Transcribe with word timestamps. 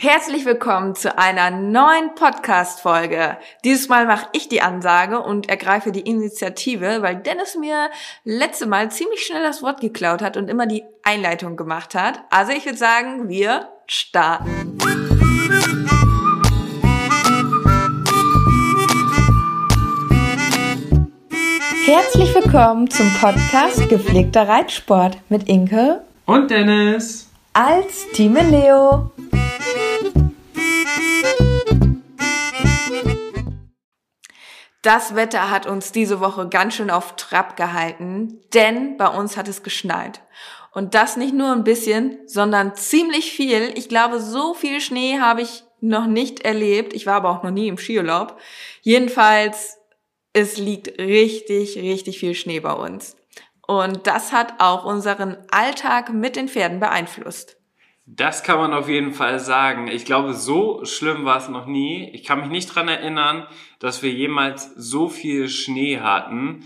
Herzlich 0.00 0.44
willkommen 0.44 0.94
zu 0.94 1.18
einer 1.18 1.50
neuen 1.50 2.14
Podcast-Folge. 2.14 3.36
Dieses 3.64 3.88
Mal 3.88 4.06
mache 4.06 4.28
ich 4.30 4.48
die 4.48 4.62
Ansage 4.62 5.20
und 5.20 5.48
ergreife 5.48 5.90
die 5.90 6.02
Initiative, 6.02 7.02
weil 7.02 7.16
Dennis 7.16 7.56
mir 7.56 7.90
letzte 8.22 8.66
Mal 8.66 8.92
ziemlich 8.92 9.26
schnell 9.26 9.42
das 9.42 9.60
Wort 9.60 9.80
geklaut 9.80 10.22
hat 10.22 10.36
und 10.36 10.48
immer 10.48 10.66
die 10.66 10.84
Einleitung 11.02 11.56
gemacht 11.56 11.96
hat. 11.96 12.20
Also 12.30 12.52
ich 12.52 12.64
würde 12.64 12.78
sagen, 12.78 13.28
wir 13.28 13.70
starten. 13.88 14.78
Herzlich 21.86 22.32
willkommen 22.36 22.88
zum 22.88 23.12
Podcast 23.14 23.88
Gepflegter 23.88 24.48
Reitsport 24.48 25.18
mit 25.28 25.48
Inke 25.48 26.04
und 26.24 26.52
Dennis 26.52 27.28
als 27.52 28.06
Team 28.12 28.36
Leo. 28.36 29.10
Das 34.82 35.16
Wetter 35.16 35.50
hat 35.50 35.66
uns 35.66 35.90
diese 35.90 36.20
Woche 36.20 36.48
ganz 36.48 36.74
schön 36.74 36.90
auf 36.90 37.16
Trab 37.16 37.56
gehalten, 37.56 38.40
denn 38.54 38.96
bei 38.96 39.08
uns 39.08 39.36
hat 39.36 39.48
es 39.48 39.62
geschneit. 39.62 40.20
Und 40.72 40.94
das 40.94 41.16
nicht 41.16 41.34
nur 41.34 41.52
ein 41.52 41.64
bisschen, 41.64 42.18
sondern 42.26 42.76
ziemlich 42.76 43.32
viel. 43.32 43.72
Ich 43.76 43.88
glaube, 43.88 44.20
so 44.20 44.54
viel 44.54 44.80
Schnee 44.80 45.18
habe 45.18 45.42
ich 45.42 45.64
noch 45.80 46.06
nicht 46.06 46.40
erlebt. 46.40 46.92
Ich 46.92 47.06
war 47.06 47.14
aber 47.14 47.30
auch 47.30 47.42
noch 47.42 47.50
nie 47.50 47.68
im 47.68 47.78
Skiurlaub. 47.78 48.38
Jedenfalls, 48.82 49.78
es 50.32 50.56
liegt 50.56 50.98
richtig, 50.98 51.76
richtig 51.76 52.18
viel 52.20 52.34
Schnee 52.34 52.60
bei 52.60 52.72
uns. 52.72 53.16
Und 53.66 54.06
das 54.06 54.32
hat 54.32 54.54
auch 54.60 54.84
unseren 54.84 55.36
Alltag 55.50 56.12
mit 56.12 56.36
den 56.36 56.48
Pferden 56.48 56.80
beeinflusst. 56.80 57.57
Das 58.10 58.42
kann 58.42 58.56
man 58.56 58.72
auf 58.72 58.88
jeden 58.88 59.12
Fall 59.12 59.38
sagen. 59.38 59.86
Ich 59.88 60.06
glaube, 60.06 60.32
so 60.32 60.82
schlimm 60.86 61.26
war 61.26 61.36
es 61.36 61.50
noch 61.50 61.66
nie. 61.66 62.08
Ich 62.14 62.24
kann 62.24 62.40
mich 62.40 62.48
nicht 62.48 62.74
dran 62.74 62.88
erinnern, 62.88 63.46
dass 63.80 64.02
wir 64.02 64.10
jemals 64.10 64.72
so 64.76 65.10
viel 65.10 65.50
Schnee 65.50 66.00
hatten. 66.00 66.64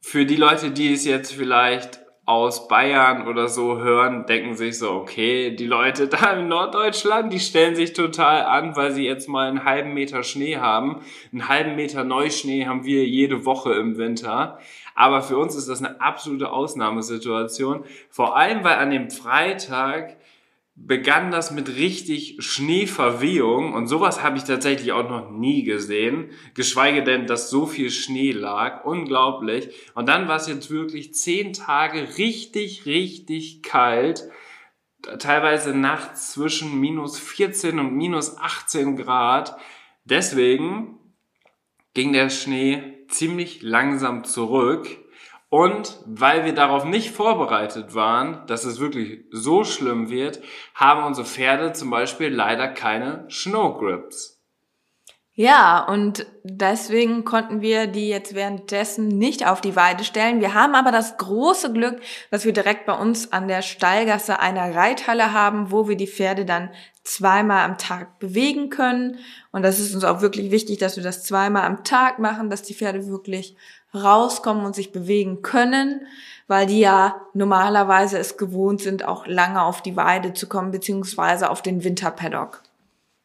Für 0.00 0.24
die 0.24 0.36
Leute, 0.36 0.70
die 0.70 0.94
es 0.94 1.04
jetzt 1.04 1.34
vielleicht 1.34 2.00
aus 2.24 2.68
Bayern 2.68 3.28
oder 3.28 3.48
so 3.48 3.80
hören, 3.80 4.24
denken 4.24 4.54
sich 4.54 4.78
so, 4.78 4.92
okay, 4.92 5.54
die 5.54 5.66
Leute 5.66 6.08
da 6.08 6.32
in 6.32 6.48
Norddeutschland, 6.48 7.30
die 7.30 7.40
stellen 7.40 7.76
sich 7.76 7.92
total 7.92 8.44
an, 8.44 8.74
weil 8.74 8.92
sie 8.92 9.04
jetzt 9.04 9.28
mal 9.28 9.48
einen 9.48 9.64
halben 9.64 9.92
Meter 9.92 10.22
Schnee 10.22 10.56
haben. 10.56 11.02
Einen 11.32 11.48
halben 11.48 11.76
Meter 11.76 12.02
Neuschnee 12.02 12.64
haben 12.64 12.84
wir 12.86 13.06
jede 13.06 13.44
Woche 13.44 13.74
im 13.74 13.98
Winter. 13.98 14.58
Aber 14.94 15.20
für 15.20 15.36
uns 15.36 15.54
ist 15.54 15.68
das 15.68 15.84
eine 15.84 16.00
absolute 16.00 16.50
Ausnahmesituation. 16.50 17.84
Vor 18.08 18.38
allem, 18.38 18.64
weil 18.64 18.76
an 18.76 18.90
dem 18.90 19.10
Freitag 19.10 20.16
begann 20.74 21.30
das 21.30 21.50
mit 21.50 21.76
richtig 21.76 22.36
Schneeverwehung 22.38 23.74
und 23.74 23.88
sowas 23.88 24.22
habe 24.22 24.38
ich 24.38 24.44
tatsächlich 24.44 24.92
auch 24.92 25.08
noch 25.08 25.30
nie 25.30 25.64
gesehen, 25.64 26.30
geschweige 26.54 27.04
denn, 27.04 27.26
dass 27.26 27.50
so 27.50 27.66
viel 27.66 27.90
Schnee 27.90 28.32
lag, 28.32 28.84
unglaublich. 28.84 29.68
Und 29.94 30.08
dann 30.08 30.28
war 30.28 30.36
es 30.36 30.48
jetzt 30.48 30.70
wirklich 30.70 31.14
zehn 31.14 31.52
Tage 31.52 32.16
richtig, 32.16 32.86
richtig 32.86 33.62
kalt, 33.62 34.24
teilweise 35.18 35.74
nachts 35.76 36.32
zwischen 36.32 36.80
minus 36.80 37.18
14 37.18 37.78
und 37.78 37.94
minus 37.94 38.38
18 38.38 38.96
Grad. 38.96 39.56
Deswegen 40.04 40.98
ging 41.92 42.12
der 42.12 42.30
Schnee 42.30 43.04
ziemlich 43.08 43.62
langsam 43.62 44.24
zurück 44.24 45.01
und 45.52 45.98
weil 46.06 46.46
wir 46.46 46.54
darauf 46.54 46.86
nicht 46.86 47.10
vorbereitet 47.10 47.94
waren, 47.94 48.46
dass 48.46 48.64
es 48.64 48.80
wirklich 48.80 49.26
so 49.32 49.64
schlimm 49.64 50.08
wird, 50.08 50.40
haben 50.74 51.04
unsere 51.04 51.26
Pferde 51.26 51.74
zum 51.74 51.90
Beispiel 51.90 52.28
leider 52.28 52.68
keine 52.68 53.26
Snow 53.30 53.78
Grips. 53.78 54.40
Ja, 55.34 55.84
und 55.86 56.24
deswegen 56.42 57.26
konnten 57.26 57.60
wir 57.60 57.86
die 57.86 58.08
jetzt 58.08 58.34
währenddessen 58.34 59.08
nicht 59.08 59.46
auf 59.46 59.60
die 59.60 59.76
Weide 59.76 60.04
stellen. 60.04 60.40
Wir 60.40 60.54
haben 60.54 60.74
aber 60.74 60.90
das 60.90 61.18
große 61.18 61.70
Glück, 61.74 62.00
dass 62.30 62.46
wir 62.46 62.54
direkt 62.54 62.86
bei 62.86 62.94
uns 62.94 63.30
an 63.30 63.46
der 63.46 63.60
Stallgasse 63.60 64.40
eine 64.40 64.74
Reithalle 64.74 65.34
haben, 65.34 65.70
wo 65.70 65.86
wir 65.86 65.96
die 65.96 66.06
Pferde 66.06 66.46
dann 66.46 66.70
zweimal 67.04 67.64
am 67.64 67.78
Tag 67.78 68.18
bewegen 68.18 68.70
können. 68.70 69.18
Und 69.50 69.62
das 69.62 69.80
ist 69.80 69.94
uns 69.94 70.04
auch 70.04 70.20
wirklich 70.20 70.50
wichtig, 70.50 70.78
dass 70.78 70.96
wir 70.96 71.02
das 71.02 71.24
zweimal 71.24 71.64
am 71.64 71.84
Tag 71.84 72.18
machen, 72.18 72.50
dass 72.50 72.62
die 72.62 72.74
Pferde 72.74 73.08
wirklich 73.08 73.56
rauskommen 73.94 74.64
und 74.64 74.74
sich 74.74 74.92
bewegen 74.92 75.42
können, 75.42 76.06
weil 76.46 76.66
die 76.66 76.80
ja 76.80 77.20
normalerweise 77.34 78.18
es 78.18 78.36
gewohnt 78.36 78.80
sind, 78.80 79.04
auch 79.04 79.26
lange 79.26 79.62
auf 79.62 79.82
die 79.82 79.96
Weide 79.96 80.32
zu 80.32 80.48
kommen, 80.48 80.70
beziehungsweise 80.70 81.50
auf 81.50 81.60
den 81.60 81.84
Winterpaddock. 81.84 82.62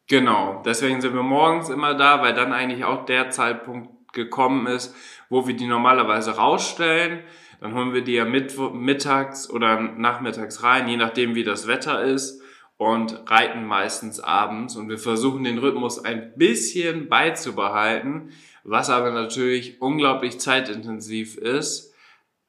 Genau, 0.07 0.61
deswegen 0.65 1.01
sind 1.01 1.13
wir 1.13 1.23
morgens 1.23 1.69
immer 1.69 1.93
da, 1.93 2.21
weil 2.21 2.33
dann 2.33 2.53
eigentlich 2.53 2.85
auch 2.85 3.05
der 3.05 3.29
Zeitpunkt 3.29 4.13
gekommen 4.13 4.65
ist, 4.67 4.95
wo 5.29 5.47
wir 5.47 5.55
die 5.55 5.67
normalerweise 5.67 6.37
rausstellen. 6.37 7.19
Dann 7.59 7.73
holen 7.73 7.93
wir 7.93 8.03
die 8.03 8.13
ja 8.13 8.25
mit, 8.25 8.57
mittags 8.73 9.49
oder 9.49 9.79
nachmittags 9.79 10.63
rein, 10.63 10.87
je 10.87 10.97
nachdem 10.97 11.35
wie 11.35 11.43
das 11.43 11.67
Wetter 11.67 12.01
ist 12.03 12.41
und 12.77 13.29
reiten 13.29 13.65
meistens 13.65 14.19
abends 14.19 14.75
und 14.75 14.87
wir 14.89 14.99
versuchen 14.99 15.43
den 15.43 15.57
Rhythmus 15.57 16.03
ein 16.03 16.33
bisschen 16.35 17.09
beizubehalten, 17.09 18.31
was 18.63 18.89
aber 18.89 19.11
natürlich 19.11 19.81
unglaublich 19.81 20.39
zeitintensiv 20.39 21.37
ist. 21.37 21.93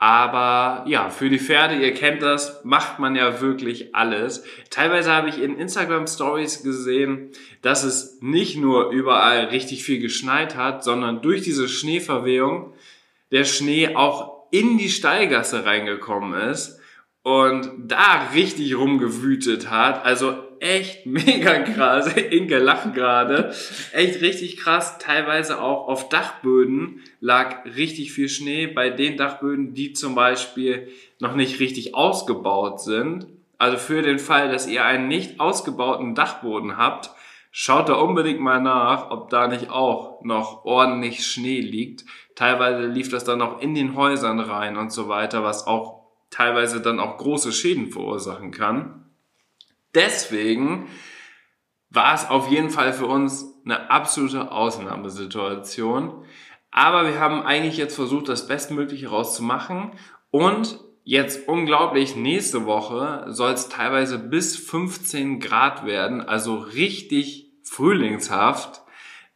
Aber 0.01 0.85
ja, 0.87 1.11
für 1.11 1.29
die 1.29 1.41
Pferde, 1.41 1.75
ihr 1.75 1.93
kennt 1.93 2.23
das, 2.23 2.65
macht 2.65 3.01
man 3.01 3.17
ja 3.17 3.41
wirklich 3.41 3.97
alles. 3.97 4.45
Teilweise 4.71 5.11
habe 5.11 5.29
ich 5.29 5.43
in 5.43 5.59
Instagram 5.59 6.07
Stories 6.07 6.63
gesehen, 6.63 7.31
dass 7.63 7.83
es 7.83 8.19
nicht 8.21 8.57
nur 8.57 8.91
überall 8.91 9.47
richtig 9.47 9.83
viel 9.83 9.99
geschneit 9.99 10.55
hat, 10.55 10.85
sondern 10.85 11.21
durch 11.21 11.43
diese 11.43 11.69
Schneeverwehung 11.69 12.75
der 13.33 13.45
Schnee 13.45 13.97
auch 13.97 14.47
in 14.53 14.79
die 14.79 14.89
Stallgasse 14.89 15.65
reingekommen 15.65 16.33
ist 16.49 16.78
und 17.29 17.71
da 17.89 18.31
richtig 18.33 18.75
rumgewütet 18.75 19.69
hat. 19.69 20.07
Also 20.07 20.33
echt 20.61 21.05
mega 21.05 21.59
krass. 21.59 22.17
Inke 22.31 22.57
lacht 22.57 22.95
gerade. 22.95 23.53
Echt 23.93 24.23
richtig 24.23 24.57
krass. 24.57 24.97
Teilweise 24.97 25.61
auch 25.61 25.89
auf 25.89 26.09
Dachböden 26.09 27.03
lag 27.21 27.67
richtig 27.77 28.13
viel 28.13 28.31
Schnee. 28.31 28.67
Bei 28.67 28.89
den 28.89 29.19
Dachböden, 29.19 29.75
die 29.75 29.93
zum 29.93 30.15
Beispiel 30.15 30.89
noch 31.19 31.35
nicht 31.35 31.61
richtig 31.61 31.95
ausgebaut 31.95 32.81
sind. 32.81 33.27
Also 33.59 33.77
für 33.77 34.01
den 34.01 34.19
Fall, 34.19 34.51
dass 34.51 34.67
ihr 34.67 34.87
einen 34.87 35.09
nicht 35.09 35.39
ausgebauten 35.39 36.15
Dachboden 36.15 36.79
habt, 36.79 37.11
schaut 37.51 37.91
da 37.91 37.95
unbedingt 37.97 38.41
mal 38.41 38.63
nach, 38.63 39.11
ob 39.11 39.29
da 39.29 39.49
nicht 39.49 39.69
auch 39.69 40.25
noch 40.25 40.65
ordentlich 40.65 41.27
Schnee 41.27 41.61
liegt. 41.61 42.07
Teilweise 42.37 42.87
lief 42.87 43.11
das 43.11 43.25
dann 43.25 43.43
auch 43.43 43.61
in 43.61 43.75
den 43.75 43.97
Häusern 43.97 44.41
rein 44.41 44.79
und 44.79 44.93
so 44.93 45.09
weiter, 45.09 45.45
was 45.45 45.67
auch 45.67 45.98
teilweise 46.31 46.81
dann 46.81 47.01
auch 47.01 47.19
große 47.19 47.53
Schäden 47.53 47.91
verursachen 47.91 48.51
kann. 48.51 49.07
Deswegen 49.95 50.89
war 51.91 52.15
es 52.15 52.29
auf 52.29 52.51
jeden 52.51 52.71
Fall 52.71 52.93
für 52.93 53.07
uns 53.07 53.47
eine 53.65 53.91
absolute 53.91 54.53
Ausnahmesituation. 54.53 56.25
Aber 56.71 57.07
wir 57.07 57.19
haben 57.19 57.43
eigentlich 57.43 57.77
jetzt 57.77 57.95
versucht, 57.95 58.29
das 58.29 58.47
Bestmögliche 58.47 59.09
rauszumachen. 59.09 59.93
Und 60.31 60.79
jetzt 61.05 61.49
unglaublich, 61.49 62.15
nächste 62.15 62.67
Woche 62.67 63.25
soll 63.29 63.53
es 63.53 63.69
teilweise 63.69 64.19
bis 64.19 64.57
15 64.57 65.41
Grad 65.41 65.87
werden, 65.87 66.21
also 66.21 66.57
richtig 66.57 67.51
frühlingshaft. 67.63 68.83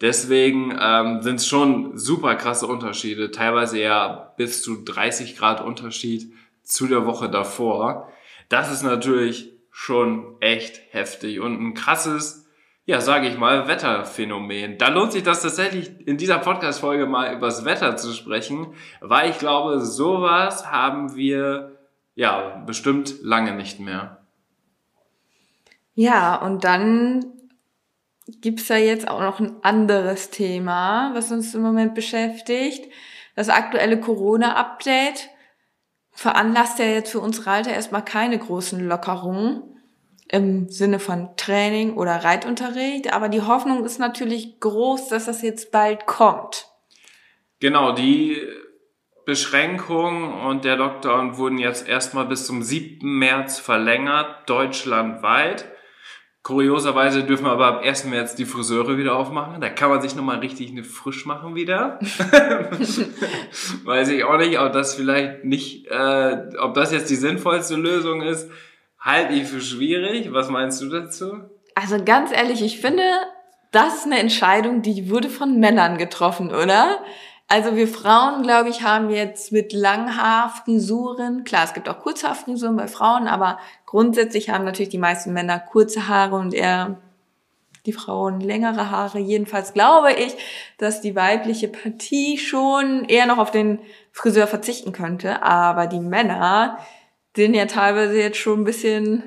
Deswegen 0.02 0.76
ähm, 0.78 1.22
sind 1.22 1.36
es 1.36 1.46
schon 1.46 1.96
super 1.96 2.34
krasse 2.34 2.66
Unterschiede, 2.66 3.30
teilweise 3.30 3.80
ja 3.80 4.34
bis 4.36 4.62
zu 4.62 4.82
30 4.84 5.36
Grad 5.36 5.60
Unterschied 5.60 6.32
zu 6.62 6.86
der 6.86 7.06
Woche 7.06 7.28
davor. 7.28 8.08
Das 8.48 8.70
ist 8.70 8.82
natürlich 8.82 9.52
schon 9.70 10.36
echt 10.40 10.82
heftig 10.90 11.40
und 11.40 11.60
ein 11.60 11.74
krasses, 11.74 12.46
ja, 12.84 13.00
sage 13.00 13.28
ich 13.28 13.38
mal, 13.38 13.68
Wetterphänomen. 13.68 14.76
Da 14.76 14.88
lohnt 14.88 15.12
sich 15.12 15.22
das 15.22 15.42
tatsächlich 15.42 16.06
in 16.06 16.18
dieser 16.18 16.38
Podcast-Folge 16.38 17.06
mal 17.06 17.34
übers 17.34 17.64
Wetter 17.64 17.96
zu 17.96 18.12
sprechen, 18.12 18.74
weil 19.00 19.30
ich 19.30 19.38
glaube, 19.38 19.80
sowas 19.80 20.70
haben 20.70 21.16
wir 21.16 21.78
ja 22.14 22.62
bestimmt 22.66 23.14
lange 23.22 23.54
nicht 23.54 23.80
mehr. 23.80 24.18
Ja, 25.94 26.36
und 26.36 26.64
dann 26.64 27.24
gibt's 28.40 28.68
ja 28.68 28.76
jetzt 28.76 29.08
auch 29.08 29.20
noch 29.20 29.40
ein 29.40 29.56
anderes 29.62 30.30
Thema, 30.30 31.12
was 31.14 31.32
uns 31.32 31.54
im 31.54 31.62
Moment 31.62 31.94
beschäftigt. 31.94 32.90
Das 33.34 33.48
aktuelle 33.48 34.00
Corona-Update 34.00 35.30
veranlasst 36.12 36.78
ja 36.78 36.84
jetzt 36.84 37.10
für 37.10 37.20
uns 37.20 37.46
Reiter 37.46 37.72
erstmal 37.72 38.04
keine 38.04 38.38
großen 38.38 38.86
Lockerungen 38.86 39.62
im 40.28 40.68
Sinne 40.68 40.98
von 40.98 41.36
Training 41.36 41.94
oder 41.94 42.24
Reitunterricht, 42.24 43.12
aber 43.12 43.28
die 43.28 43.42
Hoffnung 43.42 43.84
ist 43.84 43.98
natürlich 43.98 44.60
groß, 44.60 45.08
dass 45.08 45.26
das 45.26 45.42
jetzt 45.42 45.72
bald 45.72 46.06
kommt. 46.06 46.68
Genau, 47.60 47.92
die 47.92 48.40
Beschränkungen 49.24 50.32
und 50.32 50.64
der 50.64 50.76
Lockdown 50.76 51.36
wurden 51.36 51.58
jetzt 51.58 51.86
erstmal 51.86 52.26
bis 52.26 52.46
zum 52.46 52.62
7. 52.62 53.18
März 53.18 53.58
verlängert, 53.58 54.48
deutschlandweit. 54.48 55.66
Kurioserweise 56.42 57.22
dürfen 57.22 57.44
wir 57.44 57.52
aber 57.52 57.68
ab 57.68 57.82
1. 57.84 58.06
März 58.06 58.34
die 58.34 58.46
Friseure 58.46 58.98
wieder 58.98 59.14
aufmachen. 59.14 59.60
Da 59.60 59.68
kann 59.68 59.90
man 59.90 60.02
sich 60.02 60.16
nochmal 60.16 60.40
richtig 60.40 60.70
eine 60.70 60.82
frisch 60.82 61.24
machen 61.24 61.54
wieder. 61.54 62.00
Weiß 63.84 64.08
ich 64.08 64.24
auch 64.24 64.38
nicht, 64.38 64.58
ob 64.58 64.72
das 64.72 64.96
vielleicht 64.96 65.44
nicht, 65.44 65.86
äh, 65.86 66.36
ob 66.58 66.74
das 66.74 66.90
jetzt 66.90 67.10
die 67.10 67.16
sinnvollste 67.16 67.76
Lösung 67.76 68.22
ist. 68.22 68.50
Halte 68.98 69.34
ich 69.34 69.46
für 69.46 69.60
schwierig. 69.60 70.32
Was 70.32 70.50
meinst 70.50 70.82
du 70.82 70.88
dazu? 70.88 71.42
Also 71.76 72.02
ganz 72.04 72.32
ehrlich, 72.32 72.60
ich 72.60 72.80
finde, 72.80 73.04
das 73.70 73.98
ist 73.98 74.06
eine 74.06 74.18
Entscheidung, 74.18 74.82
die 74.82 75.10
wurde 75.10 75.30
von 75.30 75.60
Männern 75.60 75.96
getroffen, 75.96 76.48
oder? 76.50 77.04
Also 77.52 77.76
wir 77.76 77.86
Frauen, 77.86 78.42
glaube 78.42 78.70
ich, 78.70 78.80
haben 78.80 79.10
jetzt 79.10 79.52
mit 79.52 79.74
Langhaarfrisuren, 79.74 81.44
klar, 81.44 81.64
es 81.64 81.74
gibt 81.74 81.86
auch 81.86 81.98
Kurzhaarfrisuren 81.98 82.76
bei 82.76 82.88
Frauen, 82.88 83.28
aber 83.28 83.58
grundsätzlich 83.84 84.48
haben 84.48 84.64
natürlich 84.64 84.88
die 84.88 84.96
meisten 84.96 85.34
Männer 85.34 85.58
kurze 85.58 86.08
Haare 86.08 86.36
und 86.36 86.54
eher 86.54 86.96
die 87.84 87.92
Frauen 87.92 88.40
längere 88.40 88.90
Haare. 88.90 89.18
Jedenfalls 89.18 89.74
glaube 89.74 90.14
ich, 90.14 90.34
dass 90.78 91.02
die 91.02 91.14
weibliche 91.14 91.68
Partie 91.68 92.38
schon 92.38 93.04
eher 93.04 93.26
noch 93.26 93.36
auf 93.36 93.50
den 93.50 93.80
Friseur 94.12 94.46
verzichten 94.46 94.92
könnte, 94.92 95.42
aber 95.42 95.86
die 95.86 96.00
Männer 96.00 96.78
sehen 97.36 97.52
ja 97.52 97.66
teilweise 97.66 98.16
jetzt 98.18 98.38
schon 98.38 98.62
ein 98.62 98.64
bisschen 98.64 99.24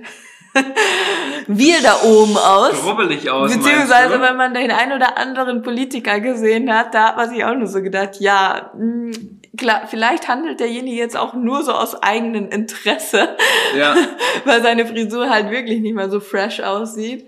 wir 1.48 1.82
da 1.82 2.02
oben 2.04 2.38
aus. 2.38 2.86
Rubbelig 2.86 3.30
aus. 3.30 3.56
Beziehungsweise, 3.56 4.22
wenn 4.22 4.36
man 4.36 4.54
den 4.54 4.72
ein 4.72 4.92
oder 4.92 5.18
anderen 5.18 5.62
Politiker 5.62 6.20
gesehen 6.20 6.74
hat, 6.74 6.94
da 6.94 7.10
hat 7.10 7.18
man 7.18 7.30
sich 7.30 7.44
auch 7.44 7.56
nur 7.56 7.68
so 7.68 7.82
gedacht, 7.82 8.20
ja, 8.20 8.72
mh, 8.78 9.14
hm, 9.16 9.42
klar, 9.58 9.84
vielleicht 9.88 10.28
handelt 10.28 10.60
derjenige 10.60 10.98
jetzt 10.98 11.18
auch 11.18 11.34
nur 11.34 11.64
so 11.64 11.72
aus 11.72 12.02
eigenem 12.02 12.50
Interesse, 12.50 13.36
ja. 13.78 13.96
weil 14.46 14.62
seine 14.62 14.86
Frisur 14.86 15.30
halt 15.30 15.52
wirklich 15.52 15.82
nicht 15.82 15.96
mehr 15.96 16.10
so 16.10 16.20
fresh 16.20 16.60
aussieht. 16.62 17.28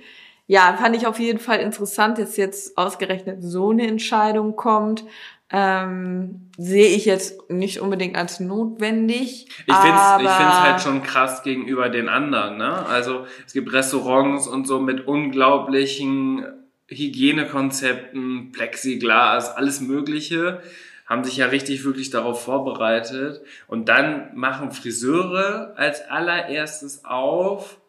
Ja, 0.49 0.77
fand 0.79 0.95
ich 0.95 1.05
auf 1.07 1.19
jeden 1.19 1.39
Fall 1.39 1.59
interessant, 1.59 2.17
dass 2.17 2.37
jetzt 2.37 2.77
ausgerechnet 2.77 3.39
so 3.41 3.71
eine 3.71 3.85
Entscheidung 3.85 4.55
kommt 4.55 5.03
ähm, 5.49 6.49
sehe 6.57 6.87
ich 6.87 7.05
jetzt 7.05 7.49
nicht 7.49 7.79
unbedingt 7.79 8.17
als 8.17 8.39
notwendig. 8.39 9.47
Ich 9.65 9.75
finde 9.75 9.97
es 9.97 10.21
ich 10.21 10.29
find's 10.29 10.59
halt 10.59 10.81
schon 10.81 11.03
krass 11.03 11.43
gegenüber 11.43 11.89
den 11.89 12.09
anderen. 12.09 12.57
Ne? 12.57 12.85
Also 12.87 13.25
es 13.45 13.53
gibt 13.53 13.71
Restaurants 13.71 14.47
und 14.47 14.67
so 14.67 14.79
mit 14.79 15.07
unglaublichen 15.07 16.45
Hygienekonzepten, 16.89 18.51
Plexiglas, 18.51 19.55
alles 19.55 19.81
Mögliche, 19.81 20.61
haben 21.05 21.23
sich 21.23 21.37
ja 21.37 21.47
richtig 21.47 21.85
wirklich 21.85 22.09
darauf 22.09 22.43
vorbereitet. 22.43 23.41
Und 23.67 23.87
dann 23.87 24.35
machen 24.35 24.71
Friseure 24.71 25.73
als 25.77 26.01
allererstes 26.09 27.05
auf 27.05 27.79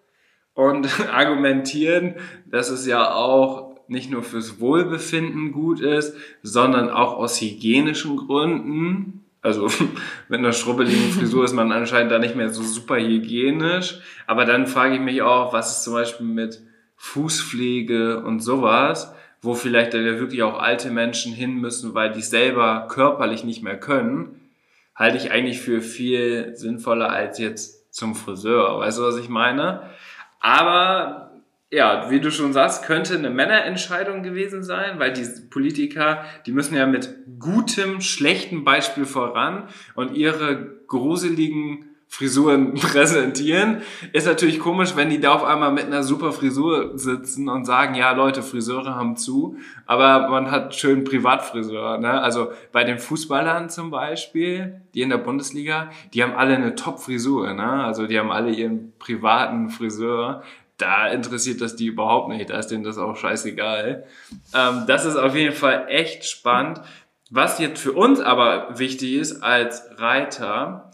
und 0.54 0.88
argumentieren, 1.12 2.14
dass 2.46 2.70
es 2.70 2.86
ja 2.86 3.14
auch 3.14 3.67
nicht 3.88 4.10
nur 4.10 4.22
fürs 4.22 4.60
Wohlbefinden 4.60 5.52
gut 5.52 5.80
ist, 5.80 6.14
sondern 6.42 6.90
auch 6.90 7.14
aus 7.14 7.40
hygienischen 7.40 8.16
Gründen. 8.16 9.24
Also 9.40 9.68
mit 10.28 10.38
einer 10.38 10.52
schrubbeligen 10.52 11.10
Frisur 11.12 11.44
ist 11.44 11.54
man 11.54 11.72
anscheinend 11.72 12.12
da 12.12 12.18
nicht 12.18 12.36
mehr 12.36 12.50
so 12.50 12.62
super 12.62 12.96
hygienisch. 12.96 14.00
Aber 14.26 14.44
dann 14.44 14.66
frage 14.66 14.96
ich 14.96 15.00
mich 15.00 15.22
auch, 15.22 15.52
was 15.52 15.78
ist 15.78 15.84
zum 15.84 15.94
Beispiel 15.94 16.26
mit 16.26 16.60
Fußpflege 16.96 18.22
und 18.22 18.40
sowas, 18.40 19.14
wo 19.40 19.54
vielleicht 19.54 19.94
dann 19.94 20.04
ja 20.04 20.18
wirklich 20.18 20.42
auch 20.42 20.58
alte 20.58 20.90
Menschen 20.90 21.32
hin 21.32 21.54
müssen, 21.54 21.94
weil 21.94 22.12
die 22.12 22.22
selber 22.22 22.88
körperlich 22.88 23.44
nicht 23.44 23.62
mehr 23.62 23.78
können, 23.78 24.40
halte 24.94 25.16
ich 25.16 25.30
eigentlich 25.30 25.60
für 25.60 25.80
viel 25.80 26.56
sinnvoller 26.56 27.08
als 27.10 27.38
jetzt 27.38 27.94
zum 27.94 28.16
Friseur. 28.16 28.80
Weißt 28.80 28.98
du, 28.98 29.02
was 29.02 29.16
ich 29.16 29.28
meine? 29.28 29.82
Aber 30.40 31.27
ja, 31.70 32.10
wie 32.10 32.20
du 32.20 32.30
schon 32.30 32.52
sagst, 32.52 32.84
könnte 32.84 33.16
eine 33.16 33.30
Männerentscheidung 33.30 34.22
gewesen 34.22 34.62
sein, 34.62 34.98
weil 34.98 35.12
die 35.12 35.26
Politiker, 35.50 36.24
die 36.46 36.52
müssen 36.52 36.74
ja 36.74 36.86
mit 36.86 37.14
gutem, 37.38 38.00
schlechtem 38.00 38.64
Beispiel 38.64 39.04
voran 39.04 39.68
und 39.94 40.16
ihre 40.16 40.78
gruseligen 40.86 41.84
Frisuren 42.10 42.72
präsentieren. 42.80 43.82
Ist 44.14 44.26
natürlich 44.26 44.60
komisch, 44.60 44.96
wenn 44.96 45.10
die 45.10 45.20
da 45.20 45.34
auf 45.34 45.44
einmal 45.44 45.70
mit 45.70 45.84
einer 45.84 46.02
super 46.02 46.32
Frisur 46.32 46.92
sitzen 46.98 47.50
und 47.50 47.66
sagen, 47.66 47.94
ja 47.94 48.12
Leute, 48.12 48.42
Friseure 48.42 48.94
haben 48.94 49.16
zu, 49.16 49.58
aber 49.84 50.28
man 50.30 50.50
hat 50.50 50.74
schön 50.74 51.04
Privatfriseur. 51.04 51.98
Ne? 51.98 52.18
Also 52.22 52.50
bei 52.72 52.84
den 52.84 52.98
Fußballern 52.98 53.68
zum 53.68 53.90
Beispiel, 53.90 54.80
die 54.94 55.02
in 55.02 55.10
der 55.10 55.18
Bundesliga, 55.18 55.90
die 56.14 56.22
haben 56.22 56.32
alle 56.32 56.56
eine 56.56 56.74
Top-Frisur. 56.74 57.52
Ne? 57.52 57.84
Also 57.84 58.06
die 58.06 58.18
haben 58.18 58.32
alle 58.32 58.52
ihren 58.52 58.94
privaten 58.98 59.68
Friseur 59.68 60.42
da 60.78 61.08
interessiert 61.08 61.60
das 61.60 61.76
die 61.76 61.86
überhaupt 61.86 62.28
nicht. 62.28 62.50
Da 62.50 62.58
ist 62.58 62.68
denen 62.68 62.84
das 62.84 62.98
auch 62.98 63.16
scheißegal. 63.16 64.04
Ähm, 64.54 64.84
das 64.86 65.04
ist 65.04 65.16
auf 65.16 65.34
jeden 65.34 65.54
Fall 65.54 65.86
echt 65.88 66.24
spannend. 66.24 66.80
Was 67.30 67.58
jetzt 67.58 67.80
für 67.80 67.92
uns 67.92 68.20
aber 68.20 68.78
wichtig 68.78 69.14
ist 69.14 69.42
als 69.42 69.82
Reiter, 69.98 70.90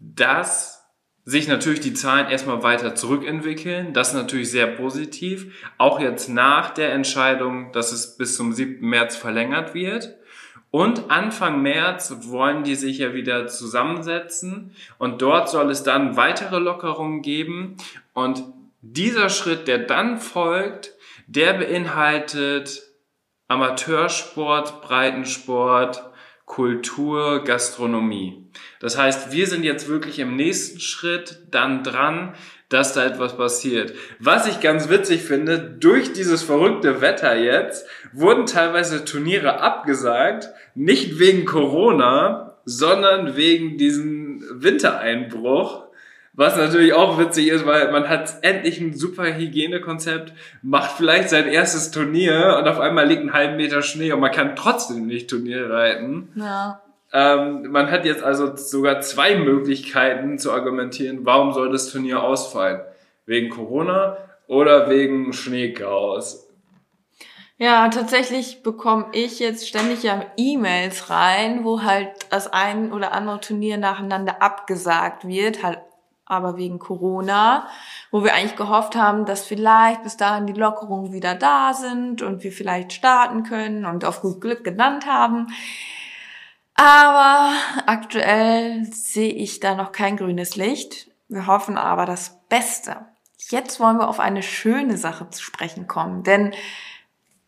dass 0.00 0.76
sich 1.24 1.48
natürlich 1.48 1.80
die 1.80 1.92
Zahlen 1.94 2.28
erstmal 2.28 2.62
weiter 2.62 2.94
zurückentwickeln. 2.94 3.92
Das 3.92 4.08
ist 4.08 4.14
natürlich 4.14 4.50
sehr 4.50 4.68
positiv. 4.68 5.68
Auch 5.76 6.00
jetzt 6.00 6.28
nach 6.28 6.70
der 6.70 6.92
Entscheidung, 6.92 7.72
dass 7.72 7.92
es 7.92 8.16
bis 8.16 8.36
zum 8.36 8.52
7. 8.52 8.80
März 8.80 9.16
verlängert 9.16 9.74
wird. 9.74 10.16
Und 10.70 11.10
Anfang 11.10 11.62
März 11.62 12.14
wollen 12.28 12.62
die 12.62 12.74
sich 12.74 12.98
ja 12.98 13.12
wieder 13.12 13.46
zusammensetzen 13.48 14.72
und 14.98 15.22
dort 15.22 15.48
soll 15.48 15.70
es 15.70 15.82
dann 15.82 16.16
weitere 16.16 16.58
Lockerungen 16.58 17.22
geben. 17.22 17.76
Und 18.12 18.44
dieser 18.92 19.28
Schritt, 19.28 19.68
der 19.68 19.78
dann 19.78 20.18
folgt, 20.18 20.92
der 21.26 21.54
beinhaltet 21.54 22.82
Amateursport, 23.48 24.82
Breitensport, 24.82 26.02
Kultur, 26.46 27.42
Gastronomie. 27.44 28.50
Das 28.80 28.96
heißt, 28.96 29.32
wir 29.32 29.46
sind 29.46 29.64
jetzt 29.64 29.88
wirklich 29.88 30.18
im 30.20 30.36
nächsten 30.36 30.80
Schritt 30.80 31.42
dann 31.50 31.82
dran, 31.82 32.34
dass 32.68 32.92
da 32.92 33.04
etwas 33.04 33.36
passiert. 33.36 33.94
Was 34.18 34.46
ich 34.48 34.60
ganz 34.60 34.88
witzig 34.88 35.22
finde, 35.22 35.58
durch 35.58 36.12
dieses 36.12 36.42
verrückte 36.42 37.00
Wetter 37.00 37.36
jetzt 37.36 37.86
wurden 38.12 38.46
teilweise 38.46 39.04
Turniere 39.04 39.60
abgesagt, 39.60 40.48
nicht 40.74 41.18
wegen 41.18 41.44
Corona, 41.44 42.58
sondern 42.64 43.36
wegen 43.36 43.78
diesem 43.78 44.44
Wintereinbruch 44.50 45.85
was 46.36 46.56
natürlich 46.56 46.92
auch 46.92 47.18
witzig 47.18 47.48
ist, 47.48 47.64
weil 47.66 47.90
man 47.90 48.08
hat 48.08 48.36
endlich 48.42 48.78
ein 48.78 48.94
super 48.94 49.24
Hygienekonzept, 49.34 50.34
macht 50.62 50.92
vielleicht 50.92 51.30
sein 51.30 51.48
erstes 51.48 51.90
Turnier 51.90 52.56
und 52.58 52.68
auf 52.68 52.78
einmal 52.78 53.06
liegt 53.06 53.22
ein 53.22 53.32
halben 53.32 53.56
Meter 53.56 53.82
Schnee 53.82 54.12
und 54.12 54.20
man 54.20 54.32
kann 54.32 54.54
trotzdem 54.54 55.06
nicht 55.06 55.30
Turnier 55.30 55.70
reiten. 55.70 56.28
Ja. 56.36 56.82
Ähm, 57.12 57.70
man 57.70 57.90
hat 57.90 58.04
jetzt 58.04 58.22
also 58.22 58.54
sogar 58.56 59.00
zwei 59.00 59.36
Möglichkeiten 59.36 60.38
zu 60.38 60.52
argumentieren, 60.52 61.20
warum 61.22 61.52
soll 61.52 61.72
das 61.72 61.90
Turnier 61.90 62.22
ausfallen. 62.22 62.80
Wegen 63.24 63.48
Corona 63.48 64.18
oder 64.46 64.90
wegen 64.90 65.32
Schneechaos. 65.32 66.46
Ja, 67.58 67.88
tatsächlich 67.88 68.62
bekomme 68.62 69.06
ich 69.12 69.38
jetzt 69.38 69.66
ständig 69.66 70.02
ja 70.02 70.26
E-Mails 70.36 71.08
rein, 71.08 71.64
wo 71.64 71.82
halt 71.82 72.10
das 72.28 72.52
ein 72.52 72.92
oder 72.92 73.12
andere 73.12 73.40
Turnier 73.40 73.78
nacheinander 73.78 74.42
abgesagt 74.42 75.26
wird, 75.26 75.62
halt 75.62 75.78
aber 76.26 76.56
wegen 76.56 76.78
Corona, 76.78 77.68
wo 78.10 78.24
wir 78.24 78.34
eigentlich 78.34 78.56
gehofft 78.56 78.96
haben, 78.96 79.24
dass 79.24 79.46
vielleicht 79.46 80.02
bis 80.02 80.16
dahin 80.16 80.46
die 80.46 80.52
Lockerungen 80.52 81.12
wieder 81.12 81.34
da 81.34 81.72
sind 81.72 82.20
und 82.20 82.42
wir 82.42 82.52
vielleicht 82.52 82.92
starten 82.92 83.44
können 83.44 83.86
und 83.86 84.04
auf 84.04 84.20
gut 84.20 84.40
Glück 84.40 84.64
genannt 84.64 85.06
haben. 85.06 85.46
Aber 86.74 87.52
aktuell 87.86 88.84
sehe 88.84 89.32
ich 89.32 89.60
da 89.60 89.74
noch 89.74 89.92
kein 89.92 90.16
grünes 90.16 90.56
Licht. 90.56 91.08
Wir 91.28 91.46
hoffen 91.46 91.78
aber 91.78 92.04
das 92.04 92.40
Beste. 92.48 92.96
Jetzt 93.38 93.80
wollen 93.80 93.98
wir 93.98 94.08
auf 94.08 94.20
eine 94.20 94.42
schöne 94.42 94.96
Sache 94.96 95.30
zu 95.30 95.42
sprechen 95.42 95.86
kommen, 95.86 96.22
denn 96.24 96.52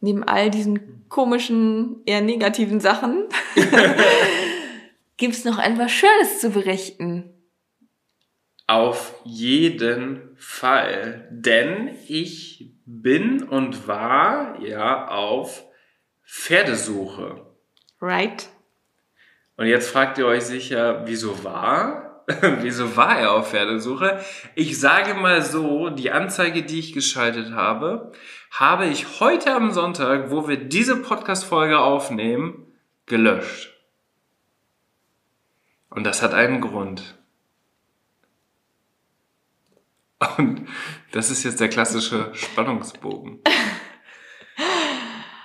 neben 0.00 0.22
all 0.24 0.50
diesen 0.50 1.08
komischen, 1.08 2.02
eher 2.06 2.20
negativen 2.20 2.80
Sachen 2.80 3.24
gibt 5.18 5.34
es 5.34 5.44
noch 5.44 5.58
etwas 5.58 5.92
Schönes 5.92 6.40
zu 6.40 6.50
berichten. 6.50 7.27
Auf 8.68 9.14
jeden 9.24 10.36
Fall. 10.36 11.26
Denn 11.30 11.96
ich 12.06 12.70
bin 12.84 13.42
und 13.42 13.88
war 13.88 14.60
ja 14.60 15.08
auf 15.08 15.64
Pferdesuche. 16.24 17.46
Right. 18.00 18.48
Und 19.56 19.66
jetzt 19.66 19.90
fragt 19.90 20.18
ihr 20.18 20.26
euch 20.26 20.44
sicher, 20.44 21.02
wieso 21.06 21.42
war? 21.42 22.24
wieso 22.60 22.94
war 22.94 23.18
er 23.18 23.32
auf 23.32 23.50
Pferdesuche? 23.50 24.22
Ich 24.54 24.78
sage 24.78 25.14
mal 25.14 25.40
so, 25.40 25.88
die 25.88 26.10
Anzeige, 26.10 26.62
die 26.62 26.78
ich 26.78 26.92
geschaltet 26.92 27.52
habe, 27.52 28.12
habe 28.50 28.84
ich 28.84 29.18
heute 29.20 29.54
am 29.54 29.70
Sonntag, 29.70 30.30
wo 30.30 30.46
wir 30.46 30.58
diese 30.58 30.96
Podcast-Folge 30.96 31.78
aufnehmen, 31.78 32.66
gelöscht. 33.06 33.74
Und 35.88 36.04
das 36.04 36.22
hat 36.22 36.34
einen 36.34 36.60
Grund. 36.60 37.17
Und 40.36 40.66
das 41.12 41.30
ist 41.30 41.44
jetzt 41.44 41.60
der 41.60 41.68
klassische 41.68 42.30
Spannungsbogen. 42.34 43.40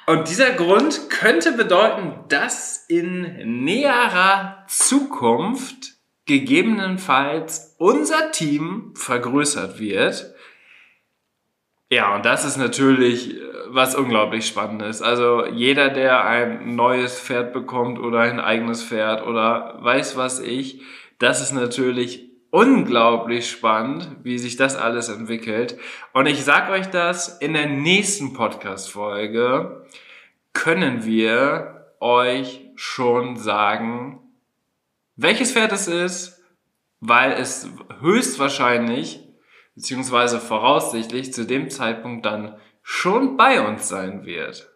Und 0.06 0.27
dieser 0.27 0.51
Grund 0.51 1.10
könnte 1.10 1.53
bedeuten, 1.53 2.25
dass 2.27 2.86
in 2.89 3.63
näherer 3.63 4.65
Zukunft 4.68 5.94
gegebenenfalls 6.25 7.75
unser 7.77 8.32
Team 8.32 8.94
vergrößert 8.96 9.80
wird. 9.80 10.34
Ja, 11.89 12.15
und 12.15 12.25
das 12.25 12.44
ist 12.44 12.58
natürlich 12.58 13.36
äh, 13.36 13.42
was 13.68 13.96
unglaublich 13.96 14.48
Spannendes. 14.48 15.01
Also 15.01 15.46
jeder, 15.46 15.89
der 15.89 16.25
ein 16.25 16.75
neues 16.75 17.20
Pferd 17.20 17.53
bekommt 17.53 18.00
oder 18.00 18.22
ein 18.22 18.39
eigenes 18.39 18.84
Pferd 18.84 19.25
oder 19.25 19.77
weiß 19.82 20.18
was 20.18 20.39
ich, 20.39 20.82
das 21.20 21.39
ist 21.42 21.51
natürlich 21.51 22.33
unglaublich 22.54 23.50
spannend, 23.50 24.08
wie 24.22 24.38
sich 24.38 24.58
das 24.58 24.76
alles 24.76 25.10
entwickelt. 25.10 25.76
Und 26.14 26.28
ich 26.28 26.44
sag 26.44 26.70
euch 26.70 26.86
das, 26.86 27.40
in 27.40 27.54
der 27.54 27.66
nächsten 27.66 28.34
Podcast-Folge 28.34 29.88
können 30.54 31.04
wir 31.04 31.96
euch 32.00 32.62
schon 32.76 33.38
sagen, 33.38 34.20
welches 35.16 35.52
Pferd 35.52 35.72
es 35.72 35.88
ist, 35.88 36.44
weil 37.00 37.32
es 37.32 37.68
höchstwahrscheinlich 38.02 39.28
beziehungsweise 39.74 40.40
voraussichtlich 40.40 41.34
zu 41.34 41.48
dem 41.48 41.72
Zeitpunkt 41.72 42.24
dann 42.24 42.56
schon 42.84 43.36
bei 43.36 43.68
uns 43.68 43.90
sein 43.90 44.26
wird. 44.28 44.70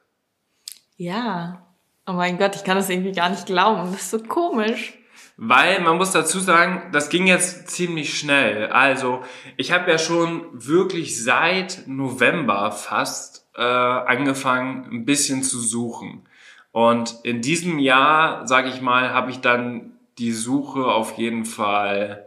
Ja. 0.96 1.64
Oh 2.08 2.14
mein 2.14 2.40
Gott, 2.40 2.56
ich 2.56 2.64
kann 2.64 2.78
das 2.78 2.90
irgendwie 2.90 3.12
gar 3.12 3.30
nicht 3.30 3.46
glauben. 3.46 3.92
Das 3.92 4.02
ist 4.02 4.10
so 4.10 4.20
komisch. 4.24 4.97
Weil 5.38 5.82
man 5.82 5.98
muss 5.98 6.12
dazu 6.12 6.39
sagen, 6.39 6.89
das 6.91 7.10
ging 7.10 7.27
jetzt 7.27 7.70
ziemlich 7.70 8.17
schnell. 8.17 8.67
Also 8.67 9.22
ich 9.56 9.72
habe 9.72 9.89
ja 9.89 10.00
schon 10.00 10.46
wirklich 10.51 11.24
seit 11.24 11.84
November 11.86 12.72
fast 12.72 13.48
äh, 13.56 13.62
angefangen, 13.62 14.88
ein 14.91 15.06
bisschen 15.06 15.44
zu 15.44 15.60
suchen. 15.60 16.27
Und 16.72 17.20
in 17.24 17.41
diesem 17.41 17.77
Jahr, 17.77 18.48
sage 18.48 18.70
ich 18.70 18.82
mal, 18.82 19.13
habe 19.13 19.29
ich 19.29 19.39
dann 19.39 19.94
die 20.17 20.32
Suche 20.32 20.86
auf 20.86 21.17
jeden 21.17 21.46
Fall 21.46 22.25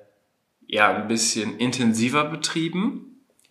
ja 0.66 0.94
ein 0.94 1.08
bisschen 1.08 1.58
intensiver 1.58 2.24
betrieben. 2.24 3.09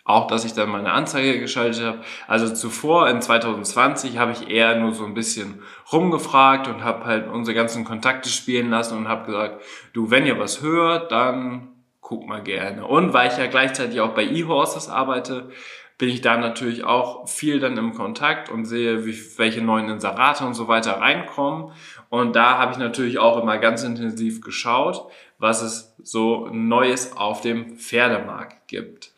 Auch, 0.10 0.26
dass 0.26 0.44
ich 0.44 0.54
dann 0.54 0.70
meine 0.70 0.92
Anzeige 0.92 1.40
geschaltet 1.40 1.86
habe. 1.86 2.00
Also 2.28 2.52
zuvor, 2.52 3.10
in 3.10 3.22
2020, 3.22 4.18
habe 4.18 4.32
ich 4.32 4.50
eher 4.50 4.76
nur 4.76 4.92
so 4.92 5.06
ein 5.06 5.14
bisschen 5.14 5.62
rumgefragt 5.94 6.68
und 6.68 6.84
habe 6.84 7.06
halt 7.06 7.28
unsere 7.28 7.54
ganzen 7.54 7.86
Kontakte 7.86 8.28
spielen 8.28 8.72
lassen 8.72 8.98
und 8.98 9.08
habe 9.08 9.28
gesagt, 9.28 9.62
du, 9.94 10.10
wenn 10.10 10.26
ihr 10.26 10.40
was 10.40 10.64
hört, 10.64 11.12
dann 11.12 11.68
guck 12.02 12.28
mal 12.28 12.42
gerne. 12.42 12.88
Und 12.88 13.14
weil 13.14 13.30
ich 13.30 13.38
ja 13.38 13.46
gleichzeitig 13.46 14.02
auch 14.02 14.16
bei 14.16 14.26
eHorses 14.26 14.90
arbeite, 14.90 15.52
bin 16.00 16.10
ich 16.10 16.22
da 16.22 16.38
natürlich 16.38 16.84
auch 16.84 17.28
viel 17.30 17.60
dann 17.60 17.78
im 17.78 17.94
Kontakt 17.94 18.50
und 18.50 18.66
sehe, 18.66 19.06
wie, 19.06 19.16
welche 19.38 19.62
neuen 19.62 19.90
Inserate 19.90 20.44
und 20.44 20.56
so 20.56 20.68
weiter 20.68 20.94
reinkommen. 20.94 21.72
Und 22.10 22.36
da 22.36 22.58
habe 22.58 22.72
ich 22.72 22.80
natürlich 22.80 23.20
auch 23.20 23.40
immer 23.40 23.60
ganz 23.60 23.84
intensiv 23.84 24.42
geschaut, 24.42 25.04
was 25.38 25.62
es 25.62 25.94
so 26.02 26.48
Neues 26.52 27.16
auf 27.16 27.42
dem 27.42 27.78
Pferdemarkt 27.78 28.68
gibt. 28.68 29.12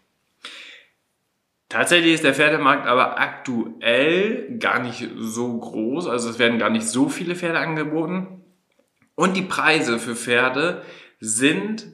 Tatsächlich 1.71 2.15
ist 2.15 2.25
der 2.25 2.33
Pferdemarkt 2.33 2.85
aber 2.85 3.17
aktuell 3.17 4.57
gar 4.59 4.79
nicht 4.79 5.07
so 5.17 5.57
groß, 5.57 6.05
also 6.05 6.29
es 6.29 6.37
werden 6.37 6.59
gar 6.59 6.69
nicht 6.69 6.85
so 6.85 7.07
viele 7.07 7.33
Pferde 7.33 7.59
angeboten. 7.59 8.43
Und 9.15 9.37
die 9.37 9.41
Preise 9.41 9.97
für 9.97 10.17
Pferde 10.17 10.81
sind 11.21 11.87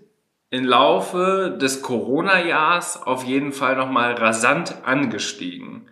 im 0.50 0.66
Laufe 0.66 1.56
des 1.62 1.84
Corona-Jahres 1.84 3.04
auf 3.04 3.24
jeden 3.24 3.52
Fall 3.52 3.76
nochmal 3.76 4.14
rasant 4.14 4.84
angestiegen. 4.84 5.88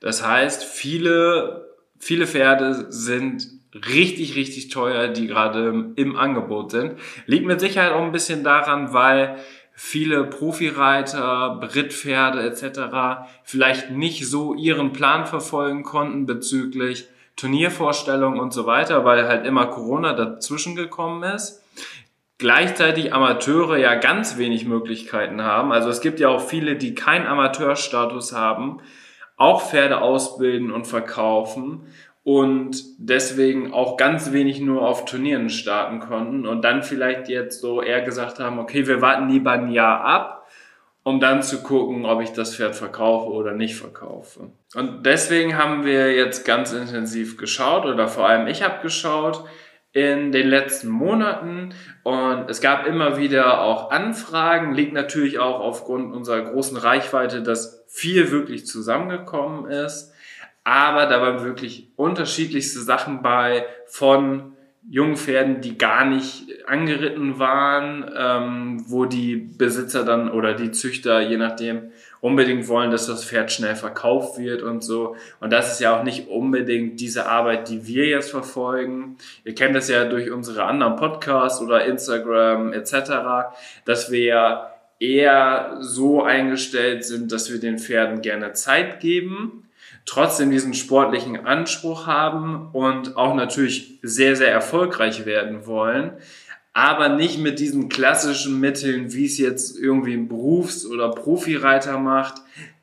Das 0.00 0.26
heißt, 0.26 0.64
viele, 0.64 1.76
viele 1.98 2.26
Pferde 2.26 2.86
sind 2.90 3.46
richtig, 3.74 4.34
richtig 4.34 4.70
teuer, 4.70 5.08
die 5.08 5.26
gerade 5.26 5.92
im 5.94 6.16
Angebot 6.16 6.70
sind. 6.70 6.94
Liegt 7.26 7.44
mit 7.44 7.60
Sicherheit 7.60 7.92
auch 7.92 8.02
ein 8.02 8.12
bisschen 8.12 8.44
daran, 8.44 8.94
weil 8.94 9.36
viele 9.78 10.24
Profireiter, 10.24 11.58
Brittpferde 11.60 12.42
etc. 12.42 13.28
vielleicht 13.44 13.90
nicht 13.90 14.26
so 14.26 14.54
ihren 14.54 14.94
Plan 14.94 15.26
verfolgen 15.26 15.82
konnten 15.82 16.24
bezüglich 16.24 17.06
Turniervorstellungen 17.36 18.40
und 18.40 18.54
so 18.54 18.64
weiter, 18.64 19.04
weil 19.04 19.28
halt 19.28 19.46
immer 19.46 19.66
Corona 19.66 20.14
dazwischen 20.14 20.76
gekommen 20.76 21.22
ist. 21.22 21.62
Gleichzeitig 22.38 23.12
Amateure 23.12 23.76
ja 23.76 23.94
ganz 23.96 24.38
wenig 24.38 24.64
Möglichkeiten 24.64 25.42
haben. 25.42 25.72
Also 25.72 25.90
es 25.90 26.00
gibt 26.00 26.20
ja 26.20 26.28
auch 26.30 26.40
viele, 26.40 26.76
die 26.76 26.94
keinen 26.94 27.26
Amateurstatus 27.26 28.32
haben, 28.32 28.78
auch 29.36 29.62
Pferde 29.62 30.00
ausbilden 30.00 30.70
und 30.70 30.86
verkaufen 30.86 31.86
und 32.26 32.82
deswegen 32.98 33.72
auch 33.72 33.96
ganz 33.96 34.32
wenig 34.32 34.60
nur 34.60 34.82
auf 34.82 35.04
Turnieren 35.04 35.48
starten 35.48 36.00
konnten 36.00 36.44
und 36.44 36.62
dann 36.62 36.82
vielleicht 36.82 37.28
jetzt 37.28 37.60
so 37.60 37.80
eher 37.80 38.02
gesagt 38.02 38.40
haben, 38.40 38.58
okay, 38.58 38.88
wir 38.88 39.00
warten 39.00 39.28
lieber 39.28 39.52
ein 39.52 39.70
Jahr 39.70 40.00
ab, 40.00 40.48
um 41.04 41.20
dann 41.20 41.44
zu 41.44 41.62
gucken, 41.62 42.04
ob 42.04 42.20
ich 42.20 42.32
das 42.32 42.56
Pferd 42.56 42.74
verkaufe 42.74 43.30
oder 43.30 43.52
nicht 43.52 43.76
verkaufe. 43.76 44.50
Und 44.74 45.06
deswegen 45.06 45.56
haben 45.56 45.84
wir 45.84 46.16
jetzt 46.16 46.44
ganz 46.44 46.72
intensiv 46.72 47.36
geschaut 47.36 47.86
oder 47.86 48.08
vor 48.08 48.26
allem 48.28 48.48
ich 48.48 48.64
habe 48.64 48.82
geschaut 48.82 49.44
in 49.92 50.32
den 50.32 50.48
letzten 50.48 50.88
Monaten 50.88 51.74
und 52.02 52.50
es 52.50 52.60
gab 52.60 52.88
immer 52.88 53.18
wieder 53.18 53.60
auch 53.60 53.92
Anfragen, 53.92 54.74
liegt 54.74 54.94
natürlich 54.94 55.38
auch 55.38 55.60
aufgrund 55.60 56.12
unserer 56.12 56.40
großen 56.40 56.76
Reichweite, 56.76 57.44
dass 57.44 57.84
viel 57.86 58.32
wirklich 58.32 58.66
zusammengekommen 58.66 59.70
ist 59.70 60.12
aber 60.66 61.06
da 61.06 61.22
waren 61.22 61.44
wirklich 61.44 61.86
unterschiedlichste 61.94 62.80
Sachen 62.80 63.22
bei 63.22 63.66
von 63.86 64.56
jungen 64.90 65.16
Pferden, 65.16 65.60
die 65.60 65.78
gar 65.78 66.04
nicht 66.04 66.66
angeritten 66.66 67.38
waren, 67.38 68.10
ähm, 68.18 68.84
wo 68.88 69.04
die 69.04 69.36
Besitzer 69.36 70.02
dann 70.02 70.28
oder 70.28 70.54
die 70.54 70.72
Züchter, 70.72 71.20
je 71.20 71.36
nachdem, 71.36 71.92
unbedingt 72.20 72.66
wollen, 72.66 72.90
dass 72.90 73.06
das 73.06 73.24
Pferd 73.24 73.52
schnell 73.52 73.76
verkauft 73.76 74.40
wird 74.40 74.62
und 74.62 74.82
so. 74.82 75.14
Und 75.38 75.52
das 75.52 75.70
ist 75.70 75.80
ja 75.80 75.96
auch 75.96 76.02
nicht 76.02 76.26
unbedingt 76.26 76.98
diese 76.98 77.28
Arbeit, 77.28 77.68
die 77.68 77.86
wir 77.86 78.06
jetzt 78.06 78.32
verfolgen. 78.32 79.18
Ihr 79.44 79.54
kennt 79.54 79.76
das 79.76 79.88
ja 79.88 80.04
durch 80.04 80.32
unsere 80.32 80.64
anderen 80.64 80.96
Podcasts 80.96 81.60
oder 81.60 81.84
Instagram 81.84 82.72
etc., 82.72 83.54
dass 83.84 84.10
wir 84.10 84.24
ja 84.24 84.74
eher 84.98 85.76
so 85.78 86.24
eingestellt 86.24 87.04
sind, 87.04 87.30
dass 87.30 87.52
wir 87.52 87.60
den 87.60 87.78
Pferden 87.78 88.20
gerne 88.20 88.52
Zeit 88.54 88.98
geben 88.98 89.62
trotzdem 90.06 90.50
diesen 90.50 90.72
sportlichen 90.72 91.44
Anspruch 91.44 92.06
haben 92.06 92.70
und 92.72 93.16
auch 93.16 93.34
natürlich 93.34 93.98
sehr, 94.02 94.36
sehr 94.36 94.50
erfolgreich 94.50 95.26
werden 95.26 95.66
wollen, 95.66 96.12
aber 96.72 97.08
nicht 97.08 97.38
mit 97.38 97.58
diesen 97.58 97.88
klassischen 97.88 98.60
Mitteln, 98.60 99.12
wie 99.12 99.26
es 99.26 99.38
jetzt 99.38 99.78
irgendwie 99.78 100.14
ein 100.14 100.28
Berufs- 100.28 100.86
oder 100.86 101.10
Profireiter 101.10 101.98
macht, 101.98 102.42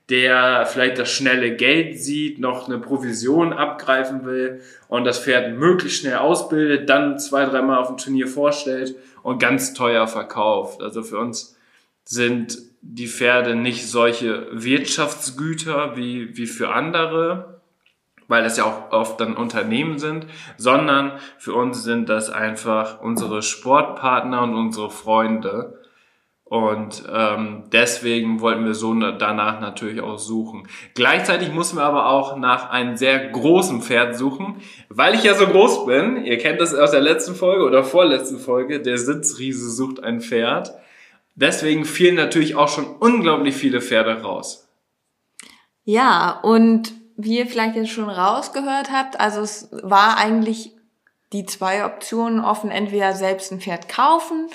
der 0.10 0.66
vielleicht 0.66 1.00
das 1.00 1.12
schnelle 1.12 1.56
Geld 1.56 1.98
sieht, 2.00 2.40
noch 2.40 2.68
eine 2.68 2.80
Provision 2.80 3.54
abgreifen 3.54 4.26
will 4.26 4.62
und 4.90 5.06
das 5.06 5.20
Pferd 5.20 5.58
möglichst 5.58 6.02
schnell 6.02 6.18
ausbildet, 6.18 6.90
dann 6.90 7.20
zwei, 7.20 7.46
dreimal 7.46 7.78
auf 7.78 7.88
dem 7.88 7.98
Turnier 7.98 8.28
vorstellt 8.28 8.96
und 9.22 9.40
ganz 9.40 9.74
teuer 9.74 10.08
verkauft. 10.08 10.82
Also 10.82 11.04
für 11.04 11.20
uns 11.20 11.56
sind 12.06 12.58
die 12.82 13.08
Pferde 13.08 13.56
nicht 13.56 13.90
solche 13.90 14.48
Wirtschaftsgüter 14.52 15.96
wie, 15.96 16.36
wie 16.38 16.48
für 16.48 16.74
andere, 16.74 17.62
weil 18.28 18.44
das 18.44 18.58
ja 18.58 18.66
auch 18.66 18.92
oft 18.92 19.20
dann 19.20 19.36
Unternehmen 19.36 20.00
sind, 20.00 20.28
sondern 20.58 21.14
für 21.38 21.54
uns 21.54 21.84
sind 21.84 22.10
das 22.10 22.30
einfach 22.30 23.02
unsere 23.02 23.42
Sportpartner 23.42 24.42
und 24.44 24.54
unsere 24.54 24.90
Freunde. 24.90 25.80
Und 26.46 27.04
ähm, 27.12 27.64
deswegen 27.72 28.42
wollten 28.42 28.66
wir 28.66 28.76
so 28.76 28.94
danach 28.94 29.60
natürlich 29.60 30.02
auch 30.02 30.20
suchen. 30.20 30.68
Gleichzeitig 30.94 31.52
mussten 31.52 31.78
wir 31.78 31.84
aber 31.84 32.10
auch 32.10 32.38
nach 32.38 32.70
einem 32.70 32.96
sehr 32.96 33.30
großen 33.30 33.82
Pferd 33.82 34.16
suchen, 34.16 34.58
weil 34.90 35.16
ich 35.16 35.24
ja 35.24 35.34
so 35.34 35.48
groß 35.48 35.86
bin. 35.86 36.26
Ihr 36.26 36.38
kennt 36.38 36.62
das 36.62 36.76
aus 36.76 36.92
der 36.92 37.02
letzten 37.02 37.34
Folge 37.34 37.64
oder 37.64 37.84
vorletzten 37.84 38.38
Folge. 38.38 38.82
Der 38.82 38.98
Sitzriese 38.98 39.72
sucht 39.72 40.04
ein 40.04 40.22
Pferd. 40.22 40.74
Deswegen 41.36 41.86
fielen 41.86 42.16
natürlich 42.16 42.56
auch 42.56 42.70
schon 42.70 42.86
unglaublich 42.86 43.56
viele 43.56 43.82
Pferde 43.82 44.22
raus. 44.22 44.68
Ja, 45.84 46.40
und 46.42 46.94
wie 47.18 47.40
ihr 47.40 47.48
vielleicht 47.48 47.76
jetzt 47.76 47.92
schon 47.92 48.10
rausgehört 48.10 48.92
habt, 48.92 49.20
also 49.20 49.42
es 49.42 49.70
war 49.72 50.18
eigentlich 50.18 50.72
die 51.32 51.46
zwei 51.46 51.86
Optionen 51.86 52.40
offen, 52.40 52.70
entweder 52.70 53.14
selbst 53.14 53.52
ein 53.52 53.60
Pferd 53.60 53.90
kaufen 53.90 54.48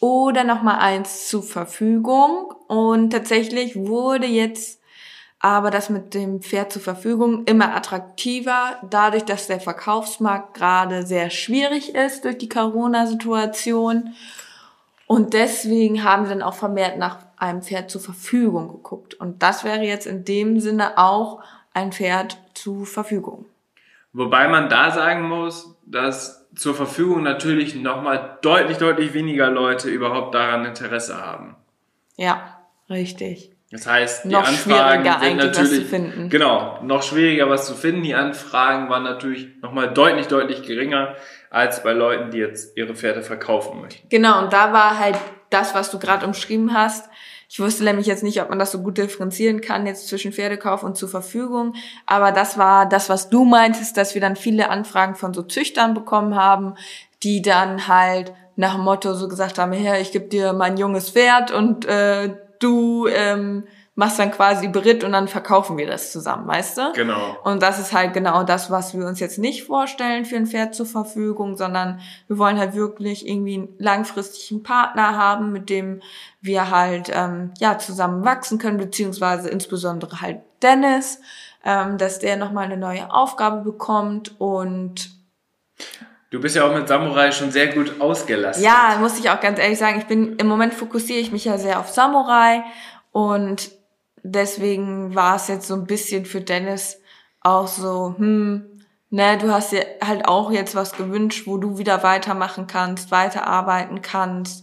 oder 0.00 0.44
nochmal 0.44 0.78
eins 0.78 1.28
zur 1.28 1.42
Verfügung. 1.42 2.52
Und 2.68 3.10
tatsächlich 3.10 3.76
wurde 3.76 4.26
jetzt 4.26 4.80
aber 5.38 5.70
das 5.70 5.90
mit 5.90 6.14
dem 6.14 6.40
Pferd 6.40 6.72
zur 6.72 6.82
Verfügung 6.82 7.44
immer 7.44 7.74
attraktiver, 7.74 8.78
dadurch, 8.90 9.24
dass 9.24 9.46
der 9.46 9.60
Verkaufsmarkt 9.60 10.54
gerade 10.54 11.06
sehr 11.06 11.30
schwierig 11.30 11.94
ist 11.94 12.24
durch 12.24 12.38
die 12.38 12.48
Corona-Situation. 12.48 14.14
Und 15.06 15.34
deswegen 15.34 16.02
haben 16.02 16.24
wir 16.24 16.30
dann 16.30 16.42
auch 16.42 16.54
vermehrt 16.54 16.98
nach 16.98 17.18
einem 17.36 17.62
Pferd 17.62 17.90
zur 17.90 18.00
Verfügung 18.00 18.68
geguckt. 18.68 19.14
Und 19.14 19.42
das 19.42 19.64
wäre 19.64 19.82
jetzt 19.82 20.06
in 20.06 20.24
dem 20.24 20.58
Sinne 20.60 20.98
auch 20.98 21.42
ein 21.72 21.92
Pferd 21.92 22.38
zur 22.54 22.86
Verfügung. 22.86 23.46
Wobei 24.12 24.48
man 24.48 24.68
da 24.68 24.90
sagen 24.90 25.28
muss, 25.28 25.76
dass 25.84 26.48
zur 26.54 26.74
Verfügung 26.74 27.22
natürlich 27.22 27.74
nochmal 27.74 28.38
deutlich, 28.42 28.78
deutlich 28.78 29.12
weniger 29.12 29.50
Leute 29.50 29.90
überhaupt 29.90 30.34
daran 30.34 30.64
Interesse 30.64 31.20
haben. 31.20 31.54
Ja, 32.16 32.60
richtig. 32.88 33.55
Das 33.70 33.86
heißt, 33.86 34.24
die 34.24 34.28
noch 34.28 34.46
Anfragen 34.46 35.04
sind 35.20 35.36
natürlich, 35.38 36.30
genau, 36.30 36.78
noch 36.82 37.02
schwieriger 37.02 37.50
was 37.50 37.66
zu 37.66 37.74
finden. 37.74 38.04
Die 38.04 38.14
Anfragen 38.14 38.88
waren 38.88 39.02
natürlich 39.02 39.48
nochmal 39.60 39.92
deutlich, 39.92 40.28
deutlich 40.28 40.62
geringer 40.62 41.16
als 41.50 41.82
bei 41.82 41.92
Leuten, 41.92 42.30
die 42.30 42.38
jetzt 42.38 42.76
ihre 42.76 42.94
Pferde 42.94 43.22
verkaufen 43.22 43.80
möchten. 43.80 44.08
Genau, 44.08 44.42
und 44.42 44.52
da 44.52 44.72
war 44.72 44.98
halt 44.98 45.16
das, 45.50 45.74
was 45.74 45.90
du 45.90 45.98
gerade 45.98 46.26
umschrieben 46.26 46.74
hast, 46.74 47.08
ich 47.48 47.60
wusste 47.60 47.84
nämlich 47.84 48.06
jetzt 48.06 48.24
nicht, 48.24 48.42
ob 48.42 48.48
man 48.48 48.58
das 48.58 48.72
so 48.72 48.82
gut 48.82 48.98
differenzieren 48.98 49.60
kann 49.60 49.86
jetzt 49.86 50.08
zwischen 50.08 50.32
Pferdekauf 50.32 50.82
und 50.82 50.96
zur 50.96 51.08
Verfügung. 51.08 51.74
Aber 52.04 52.32
das 52.32 52.58
war 52.58 52.88
das, 52.88 53.08
was 53.08 53.30
du 53.30 53.44
meintest, 53.44 53.96
dass 53.96 54.14
wir 54.14 54.20
dann 54.20 54.36
viele 54.36 54.68
Anfragen 54.68 55.14
von 55.14 55.32
so 55.32 55.42
Züchtern 55.42 55.94
bekommen 55.94 56.34
haben, 56.34 56.74
die 57.22 57.42
dann 57.42 57.86
halt 57.86 58.32
nach 58.56 58.74
dem 58.74 58.84
Motto 58.84 59.14
so 59.14 59.28
gesagt 59.28 59.58
haben, 59.58 59.72
Herr, 59.72 60.00
ich 60.00 60.12
gebe 60.12 60.26
dir 60.26 60.54
mein 60.54 60.76
junges 60.76 61.10
Pferd 61.10 61.52
und 61.52 61.84
äh, 61.84 62.34
du 62.58 63.06
ähm, 63.08 63.64
machst 63.96 64.18
dann 64.18 64.30
quasi 64.30 64.68
Beritt 64.68 65.02
und 65.04 65.12
dann 65.12 65.26
verkaufen 65.26 65.78
wir 65.78 65.86
das 65.86 66.12
zusammen, 66.12 66.46
weißt 66.46 66.78
du? 66.78 66.92
Genau. 66.92 67.36
Und 67.44 67.62
das 67.62 67.78
ist 67.78 67.94
halt 67.94 68.12
genau 68.12 68.42
das, 68.44 68.70
was 68.70 68.96
wir 68.96 69.06
uns 69.06 69.20
jetzt 69.20 69.38
nicht 69.38 69.64
vorstellen 69.64 70.26
für 70.26 70.36
ein 70.36 70.46
Pferd 70.46 70.74
zur 70.74 70.84
Verfügung, 70.84 71.56
sondern 71.56 72.00
wir 72.28 72.36
wollen 72.36 72.58
halt 72.58 72.74
wirklich 72.74 73.26
irgendwie 73.26 73.54
einen 73.54 73.74
langfristigen 73.78 74.62
Partner 74.62 75.16
haben, 75.16 75.50
mit 75.50 75.70
dem 75.70 76.02
wir 76.42 76.70
halt 76.70 77.10
ähm, 77.12 77.52
ja 77.58 77.78
zusammen 77.78 78.24
wachsen 78.24 78.58
können, 78.58 78.76
beziehungsweise 78.76 79.48
insbesondere 79.48 80.20
halt 80.20 80.40
Dennis, 80.62 81.20
ähm, 81.64 81.96
dass 81.96 82.18
der 82.18 82.36
nochmal 82.36 82.66
eine 82.66 82.76
neue 82.76 83.10
Aufgabe 83.10 83.62
bekommt 83.62 84.38
und 84.38 85.10
Du 86.36 86.42
bist 86.42 86.54
ja 86.54 86.68
auch 86.68 86.74
mit 86.74 86.86
Samurai 86.86 87.32
schon 87.32 87.50
sehr 87.50 87.68
gut 87.68 87.98
ausgelastet. 87.98 88.62
Ja, 88.62 88.98
muss 89.00 89.18
ich 89.18 89.30
auch 89.30 89.40
ganz 89.40 89.58
ehrlich 89.58 89.78
sagen. 89.78 90.00
Ich 90.00 90.04
bin 90.04 90.36
im 90.36 90.46
Moment 90.46 90.74
fokussiere 90.74 91.18
ich 91.18 91.32
mich 91.32 91.46
ja 91.46 91.56
sehr 91.56 91.80
auf 91.80 91.88
Samurai 91.88 92.62
und 93.10 93.70
deswegen 94.22 95.14
war 95.14 95.36
es 95.36 95.48
jetzt 95.48 95.66
so 95.66 95.72
ein 95.72 95.86
bisschen 95.86 96.26
für 96.26 96.42
Dennis 96.42 97.00
auch 97.40 97.68
so, 97.68 98.16
hm, 98.18 98.82
ne, 99.08 99.38
du 99.38 99.50
hast 99.50 99.72
dir 99.72 99.86
halt 100.04 100.28
auch 100.28 100.52
jetzt 100.52 100.74
was 100.74 100.92
gewünscht, 100.92 101.46
wo 101.46 101.56
du 101.56 101.78
wieder 101.78 102.02
weitermachen 102.02 102.66
kannst, 102.66 103.10
weiterarbeiten 103.10 104.02
kannst, 104.02 104.62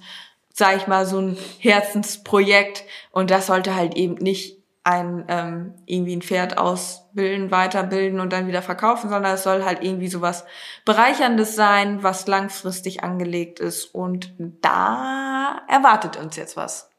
sag 0.54 0.78
ich 0.78 0.86
mal, 0.86 1.08
so 1.08 1.18
ein 1.18 1.38
Herzensprojekt 1.58 2.84
und 3.10 3.32
das 3.32 3.48
sollte 3.48 3.74
halt 3.74 3.96
eben 3.96 4.14
nicht 4.14 4.63
ein 4.84 5.26
ähm, 5.30 5.74
irgendwie 5.86 6.16
ein 6.16 6.22
Pferd 6.22 6.58
ausbilden, 6.58 7.52
weiterbilden 7.52 8.20
und 8.20 8.34
dann 8.34 8.48
wieder 8.48 8.62
verkaufen, 8.62 9.10
sondern 9.10 9.34
es 9.34 9.44
soll 9.44 9.64
halt 9.64 9.82
irgendwie 9.82 10.10
sowas 10.10 10.46
bereicherndes 10.84 11.56
sein, 11.56 12.04
was 12.04 12.28
langfristig 12.28 13.04
angelegt 13.04 13.60
ist. 13.60 13.86
Und 13.86 14.34
da 14.38 15.62
erwartet 15.70 16.18
uns 16.18 16.36
jetzt 16.36 16.58
was. 16.58 16.90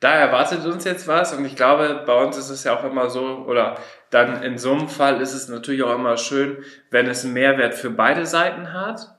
Da 0.00 0.12
erwartet 0.12 0.66
uns 0.66 0.84
jetzt 0.84 1.08
was. 1.08 1.32
Und 1.32 1.46
ich 1.46 1.56
glaube, 1.56 2.04
bei 2.06 2.22
uns 2.22 2.36
ist 2.36 2.50
es 2.50 2.64
ja 2.64 2.78
auch 2.78 2.84
immer 2.84 3.08
so, 3.08 3.24
oder 3.46 3.78
dann 4.10 4.42
in 4.42 4.58
so 4.58 4.72
einem 4.72 4.88
Fall 4.88 5.22
ist 5.22 5.32
es 5.32 5.48
natürlich 5.48 5.82
auch 5.82 5.94
immer 5.94 6.18
schön, 6.18 6.62
wenn 6.90 7.06
es 7.06 7.24
einen 7.24 7.32
Mehrwert 7.32 7.74
für 7.74 7.90
beide 7.90 8.26
Seiten 8.26 8.74
hat, 8.74 9.15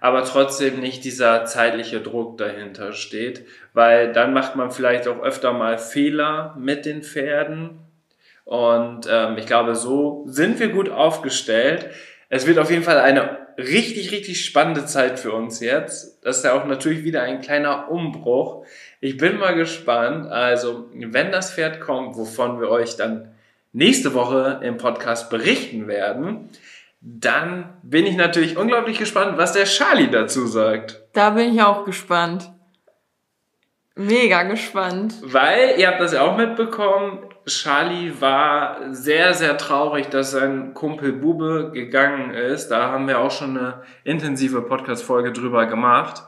aber 0.00 0.24
trotzdem 0.24 0.80
nicht 0.80 1.04
dieser 1.04 1.44
zeitliche 1.44 2.00
Druck 2.00 2.38
dahinter 2.38 2.92
steht, 2.92 3.46
weil 3.72 4.12
dann 4.12 4.32
macht 4.32 4.56
man 4.56 4.70
vielleicht 4.70 5.08
auch 5.08 5.22
öfter 5.22 5.52
mal 5.52 5.78
Fehler 5.78 6.54
mit 6.58 6.86
den 6.86 7.02
Pferden 7.02 7.80
und 8.46 9.08
ähm, 9.10 9.36
ich 9.38 9.46
glaube, 9.46 9.74
so 9.74 10.24
sind 10.28 10.60
wir 10.60 10.68
gut 10.68 10.88
aufgestellt. 10.88 11.90
Es 12.28 12.46
wird 12.46 12.58
auf 12.58 12.70
jeden 12.70 12.84
Fall 12.84 13.00
eine 13.00 13.38
richtig, 13.58 14.12
richtig 14.12 14.44
spannende 14.44 14.86
Zeit 14.86 15.18
für 15.18 15.32
uns 15.32 15.58
jetzt. 15.58 16.24
Das 16.24 16.38
ist 16.38 16.44
ja 16.44 16.52
auch 16.52 16.64
natürlich 16.64 17.02
wieder 17.02 17.22
ein 17.22 17.40
kleiner 17.40 17.90
Umbruch. 17.90 18.64
Ich 19.00 19.16
bin 19.16 19.38
mal 19.38 19.56
gespannt. 19.56 20.30
Also, 20.30 20.88
wenn 20.94 21.32
das 21.32 21.52
Pferd 21.52 21.80
kommt, 21.80 22.16
wovon 22.16 22.60
wir 22.60 22.70
euch 22.70 22.96
dann 22.96 23.34
nächste 23.72 24.14
Woche 24.14 24.60
im 24.62 24.76
Podcast 24.76 25.28
berichten 25.28 25.88
werden, 25.88 26.48
dann 27.08 27.78
bin 27.84 28.04
ich 28.04 28.16
natürlich 28.16 28.56
unglaublich 28.56 28.98
gespannt, 28.98 29.38
was 29.38 29.52
der 29.52 29.64
Charlie 29.64 30.10
dazu 30.10 30.44
sagt. 30.44 31.02
Da 31.12 31.30
bin 31.30 31.54
ich 31.54 31.62
auch 31.62 31.84
gespannt. 31.84 32.50
Mega 33.94 34.42
gespannt. 34.42 35.14
Weil, 35.22 35.78
ihr 35.78 35.86
habt 35.86 36.00
das 36.00 36.14
ja 36.14 36.22
auch 36.22 36.36
mitbekommen, 36.36 37.20
Charlie 37.46 38.12
war 38.20 38.92
sehr, 38.92 39.34
sehr 39.34 39.56
traurig, 39.56 40.08
dass 40.08 40.32
sein 40.32 40.74
Kumpel 40.74 41.12
Bube 41.12 41.70
gegangen 41.72 42.34
ist. 42.34 42.68
Da 42.68 42.90
haben 42.90 43.06
wir 43.06 43.20
auch 43.20 43.30
schon 43.30 43.56
eine 43.56 43.82
intensive 44.02 44.62
Podcast-Folge 44.62 45.32
drüber 45.32 45.66
gemacht. 45.66 46.24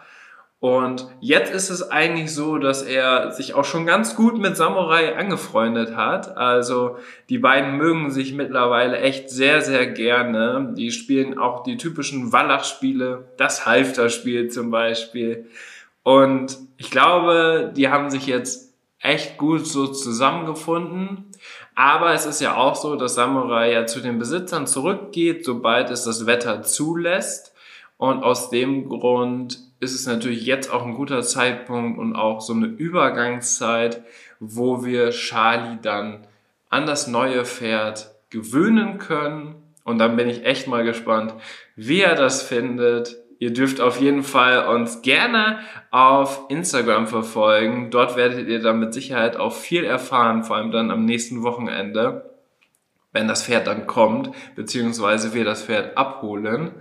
Und 0.61 1.07
jetzt 1.21 1.53
ist 1.53 1.71
es 1.71 1.89
eigentlich 1.89 2.35
so, 2.35 2.59
dass 2.59 2.83
er 2.83 3.31
sich 3.31 3.55
auch 3.55 3.65
schon 3.65 3.87
ganz 3.87 4.17
gut 4.17 4.39
mit 4.39 4.57
Samurai 4.57 5.17
angefreundet 5.17 5.95
hat. 5.95 6.37
Also 6.37 6.97
die 7.29 7.39
beiden 7.39 7.77
mögen 7.77 8.11
sich 8.11 8.33
mittlerweile 8.33 8.99
echt 8.99 9.31
sehr, 9.31 9.61
sehr 9.61 9.87
gerne. 9.87 10.75
Die 10.77 10.91
spielen 10.91 11.39
auch 11.39 11.63
die 11.63 11.77
typischen 11.77 12.33
Wallach-Spiele, 12.33 13.29
das 13.37 13.67
Halfter-Spiel 13.67 14.49
zum 14.49 14.73
Beispiel. 14.73 15.47
Und 16.03 16.59
ich 16.77 16.91
glaube, 16.91 17.73
die 17.77 17.89
haben 17.89 18.11
sich 18.11 18.27
jetzt 18.27 18.75
echt 19.01 19.39
gut 19.39 19.65
so 19.65 19.87
zusammengefunden. 19.87 21.27
Aber 21.77 22.13
es 22.15 22.27
ist 22.27 22.41
ja 22.41 22.57
auch 22.57 22.75
so, 22.75 22.97
dass 22.97 23.15
Samurai 23.15 23.71
ja 23.73 23.87
zu 23.87 24.01
den 24.01 24.19
Besitzern 24.19 24.67
zurückgeht, 24.67 25.45
sobald 25.45 25.91
es 25.91 26.03
das 26.03 26.27
Wetter 26.27 26.63
zulässt. 26.63 27.55
Und 27.97 28.25
aus 28.25 28.51
dem 28.51 28.89
Grund 28.89 29.68
ist 29.81 29.95
es 29.95 30.07
natürlich 30.07 30.45
jetzt 30.45 30.73
auch 30.73 30.85
ein 30.85 30.95
guter 30.95 31.23
Zeitpunkt 31.23 31.99
und 31.99 32.17
auch 32.17 32.41
so 32.41 32.53
eine 32.53 32.67
Übergangszeit, 32.67 34.03
wo 34.41 34.85
wir 34.85 35.11
Charlie 35.11 35.79
dann 35.81 36.27
an 36.69 36.87
das 36.87 37.07
neue 37.07 37.45
Pferd 37.45 38.15
gewöhnen 38.31 38.99
können. 38.99 39.55
Und 39.85 39.99
dann 39.99 40.17
bin 40.17 40.29
ich 40.29 40.45
echt 40.45 40.67
mal 40.67 40.85
gespannt, 40.85 41.35
wie 41.77 42.01
er 42.01 42.15
das 42.15 42.43
findet. 42.43 43.17
Ihr 43.39 43.53
dürft 43.53 43.81
auf 43.81 44.01
jeden 44.01 44.25
Fall 44.25 44.67
uns 44.69 45.01
gerne 45.03 45.61
auf 45.91 46.47
Instagram 46.49 47.07
verfolgen. 47.07 47.91
Dort 47.91 48.17
werdet 48.17 48.49
ihr 48.49 48.61
dann 48.61 48.81
mit 48.81 48.93
Sicherheit 48.93 49.37
auch 49.37 49.55
viel 49.55 49.85
erfahren, 49.85 50.43
vor 50.43 50.57
allem 50.57 50.73
dann 50.73 50.91
am 50.91 51.05
nächsten 51.05 51.43
Wochenende, 51.43 52.35
wenn 53.13 53.29
das 53.29 53.45
Pferd 53.45 53.67
dann 53.69 53.87
kommt, 53.87 54.31
beziehungsweise 54.57 55.35
wir 55.35 55.45
das 55.45 55.63
Pferd 55.63 55.97
abholen. 55.97 56.73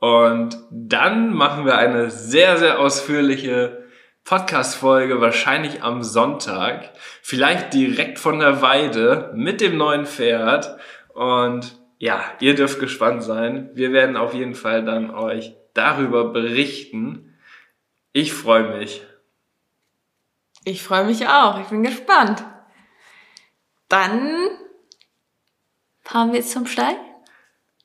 Und 0.00 0.58
dann 0.70 1.34
machen 1.34 1.64
wir 1.64 1.76
eine 1.76 2.10
sehr, 2.10 2.56
sehr 2.56 2.78
ausführliche 2.78 3.84
Podcast-Folge, 4.24 5.20
wahrscheinlich 5.20 5.82
am 5.82 6.02
Sonntag. 6.02 6.90
Vielleicht 7.22 7.72
direkt 7.72 8.18
von 8.18 8.38
der 8.38 8.62
Weide 8.62 9.32
mit 9.34 9.60
dem 9.60 9.76
neuen 9.76 10.06
Pferd. 10.06 10.76
Und 11.14 11.78
ja, 11.98 12.22
ihr 12.38 12.54
dürft 12.54 12.78
gespannt 12.78 13.22
sein. 13.22 13.70
Wir 13.74 13.92
werden 13.92 14.16
auf 14.16 14.34
jeden 14.34 14.54
Fall 14.54 14.84
dann 14.84 15.10
euch 15.10 15.54
darüber 15.74 16.32
berichten. 16.32 17.36
Ich 18.12 18.32
freue 18.32 18.78
mich. 18.78 19.02
Ich 20.64 20.82
freue 20.82 21.04
mich 21.04 21.26
auch. 21.26 21.60
Ich 21.60 21.68
bin 21.68 21.82
gespannt. 21.82 22.44
Dann 23.88 24.50
fahren 26.02 26.32
wir 26.32 26.40
jetzt 26.40 26.52
zum 26.52 26.66
Stall. 26.66 26.94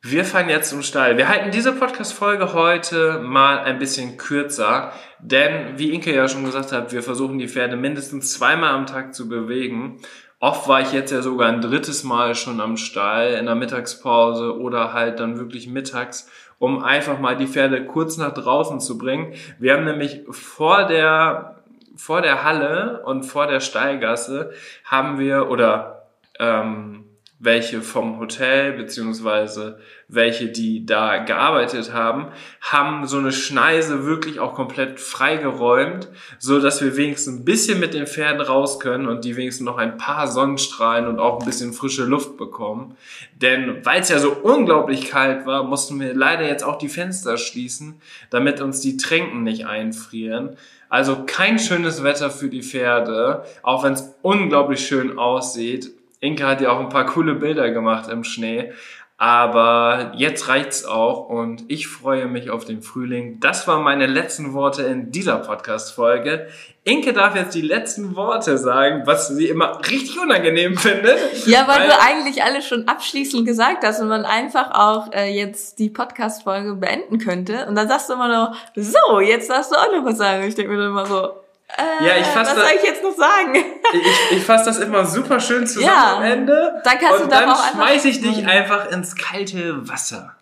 Wir 0.06 0.26
fahren 0.26 0.50
jetzt 0.50 0.70
zum 0.70 0.82
Stall. 0.82 1.16
Wir 1.16 1.30
halten 1.30 1.52
diese 1.52 1.72
Podcast-Folge 1.72 2.52
heute 2.52 3.20
mal 3.20 3.60
ein 3.60 3.80
bisschen 3.80 4.18
kürzer, 4.18 4.92
denn 5.20 5.78
wie 5.78 5.94
Inke 5.94 6.13
ja 6.13 6.28
schon 6.28 6.44
gesagt 6.44 6.74
hat, 6.74 6.92
wir 6.92 7.02
versuchen 7.02 7.39
die 7.39 7.48
Pferde 7.48 7.78
mindestens 7.78 8.34
zweimal 8.34 8.72
am 8.72 8.86
Tag 8.86 9.16
zu 9.16 9.30
bewegen. 9.30 10.02
Oft 10.42 10.68
war 10.68 10.82
ich 10.82 10.92
jetzt 10.92 11.12
ja 11.12 11.22
sogar 11.22 11.48
ein 11.48 11.62
drittes 11.62 12.04
Mal 12.04 12.36
schon 12.36 12.60
am 12.60 12.76
Stall 12.76 13.36
in 13.36 13.46
der 13.46 13.56
Mittagspause 13.56 14.60
oder 14.60 14.92
halt 14.92 15.22
dann 15.22 15.38
wirklich 15.38 15.70
mittags, 15.70 16.30
um 16.60 16.84
einfach 16.84 17.18
mal 17.18 17.38
die 17.38 17.48
Pferde 17.48 17.86
kurz 17.86 18.18
nach 18.18 18.34
draußen 18.34 18.82
zu 18.82 18.98
bringen. 18.98 19.34
Wir 19.58 19.76
haben 19.76 19.86
nämlich 19.86 20.24
vor 20.30 20.84
der 20.86 21.63
vor 21.96 22.22
der 22.22 22.44
Halle 22.44 23.04
und 23.06 23.24
vor 23.24 23.48
der 23.48 23.62
Steilgasse 23.62 24.52
haben 24.84 25.18
wir 25.18 25.50
oder 25.50 26.10
ähm, 26.39 27.03
welche 27.43 27.82
vom 27.82 28.19
Hotel 28.19 28.71
beziehungsweise 28.73 29.79
welche, 30.08 30.47
die 30.47 30.86
da 30.86 31.17
gearbeitet 31.17 31.91
haben, 31.91 32.27
haben 32.62 33.06
so 33.06 33.17
eine 33.17 33.34
Schneise 33.34 34.06
wirklich 34.06 34.39
auch 34.39 34.53
komplett 34.53 34.99
freigeräumt, 34.99 36.08
so 36.39 36.62
dass 36.62 36.82
wir 36.82 36.95
wenigstens 36.95 37.39
ein 37.39 37.45
bisschen 37.45 37.79
mit 37.82 37.93
den 37.93 38.08
Pferden 38.08 38.41
raus 38.41 38.79
können 38.79 39.08
und 39.08 39.25
die 39.25 39.36
wenigstens 39.36 39.65
noch 39.65 39.77
ein 39.77 39.97
paar 39.97 40.27
Sonnenstrahlen 40.27 41.08
und 41.08 41.19
auch 41.19 41.41
ein 41.41 41.45
bisschen 41.45 41.73
frische 41.73 42.06
Luft 42.06 42.38
bekommen. 42.38 42.95
Denn 43.36 43.84
weil 43.84 44.01
es 44.01 44.10
ja 44.10 44.19
so 44.19 44.32
unglaublich 44.32 45.10
kalt 45.10 45.45
war, 45.45 45.63
mussten 45.63 45.99
wir 45.99 46.13
leider 46.13 46.47
jetzt 46.47 46.63
auch 46.63 46.77
die 46.77 46.89
Fenster 46.89 47.38
schließen, 47.38 47.95
damit 48.29 48.62
uns 48.62 48.79
die 48.79 48.95
Tränken 48.95 49.43
nicht 49.43 49.65
einfrieren. 49.65 50.56
Also 50.88 51.23
kein 51.25 51.60
schönes 51.60 52.03
Wetter 52.03 52.29
für 52.29 52.49
die 52.49 52.62
Pferde, 52.62 53.43
auch 53.63 53.84
wenn 53.84 53.93
es 53.93 54.15
unglaublich 54.21 54.86
schön 54.86 55.17
aussieht. 55.17 55.91
Inke 56.24 56.48
hat 56.48 56.62
ja 56.62 56.72
auch 56.72 56.80
ein 56.80 56.90
paar 56.90 57.06
coole 57.06 57.36
Bilder 57.36 57.70
gemacht 57.72 58.10
im 58.10 58.24
Schnee. 58.24 58.72
Aber 59.18 60.14
jetzt 60.16 60.48
reicht's 60.48 60.86
auch 60.86 61.30
und 61.30 61.64
ich 61.68 61.88
freue 61.88 62.26
mich 62.26 62.50
auf 62.50 62.66
den 62.66 62.82
Frühling. 62.82 63.40
Das 63.40 63.68
waren 63.68 63.84
meine 63.84 64.08
letzten 64.08 64.54
Worte 64.54 64.84
in 64.84 65.12
dieser 65.12 65.38
Podcast-Folge. 65.38 66.48
Inke 66.84 67.14
darf 67.14 67.36
jetzt 67.36 67.54
die 67.56 67.62
letzten 67.62 68.16
Worte 68.16 68.58
sagen, 68.58 69.04
was 69.06 69.28
sie 69.28 69.48
immer 69.48 69.80
richtig 69.90 70.20
unangenehm 70.20 70.78
findet. 70.78 71.46
Ja, 71.46 71.68
weil, 71.68 71.82
weil 71.82 71.88
du 71.88 72.02
eigentlich 72.02 72.44
alles 72.44 72.68
schon 72.68 72.88
abschließend 72.88 73.46
gesagt 73.46 73.86
hast 73.86 74.02
und 74.02 74.08
man 74.08 74.26
einfach 74.26 74.72
auch 74.72 75.14
äh, 75.14 75.30
jetzt 75.30 75.80
die 75.80 75.90
Podcast-Folge 75.90 76.76
beenden 76.76 77.20
könnte. 77.20 77.66
Und 77.68 77.76
dann 77.76 77.88
sagst 77.88 78.10
du 78.10 78.14
immer 78.14 78.30
noch, 78.30 78.56
so, 78.76 79.20
jetzt 79.20 79.50
darfst 79.50 79.72
du 79.72 79.76
auch 79.76 79.92
noch 79.92 80.06
was 80.06 80.18
sagen. 80.18 80.48
Ich 80.48 80.56
denke 80.56 80.72
mir 80.72 80.80
dann 80.80 80.90
immer 80.90 81.06
so, 81.06 81.42
äh, 81.78 82.08
ja, 82.08 82.18
ich 82.18 82.26
fass 82.28 82.48
was 82.48 82.56
das, 82.56 82.68
soll 82.68 82.78
ich 82.78 82.84
jetzt 82.84 83.04
noch 83.04 83.16
sagen? 83.16 83.56
ich, 83.94 84.38
ich 84.38 84.44
fasse 84.44 84.66
das 84.66 84.80
immer 84.80 85.06
super 85.06 85.40
schön 85.40 85.66
zusammen 85.66 85.88
ja, 85.88 86.18
am 86.18 86.24
Ende. 86.24 86.82
Dann 86.84 87.00
kannst 87.00 87.22
und 87.22 87.32
du 87.32 87.36
dann, 87.36 87.50
dann 87.50 87.58
schmeiß 87.74 88.06
ich 88.06 88.22
dich 88.22 88.46
einfach 88.46 88.92
ins 88.92 89.16
kalte 89.16 89.88
Wasser. 89.88 90.36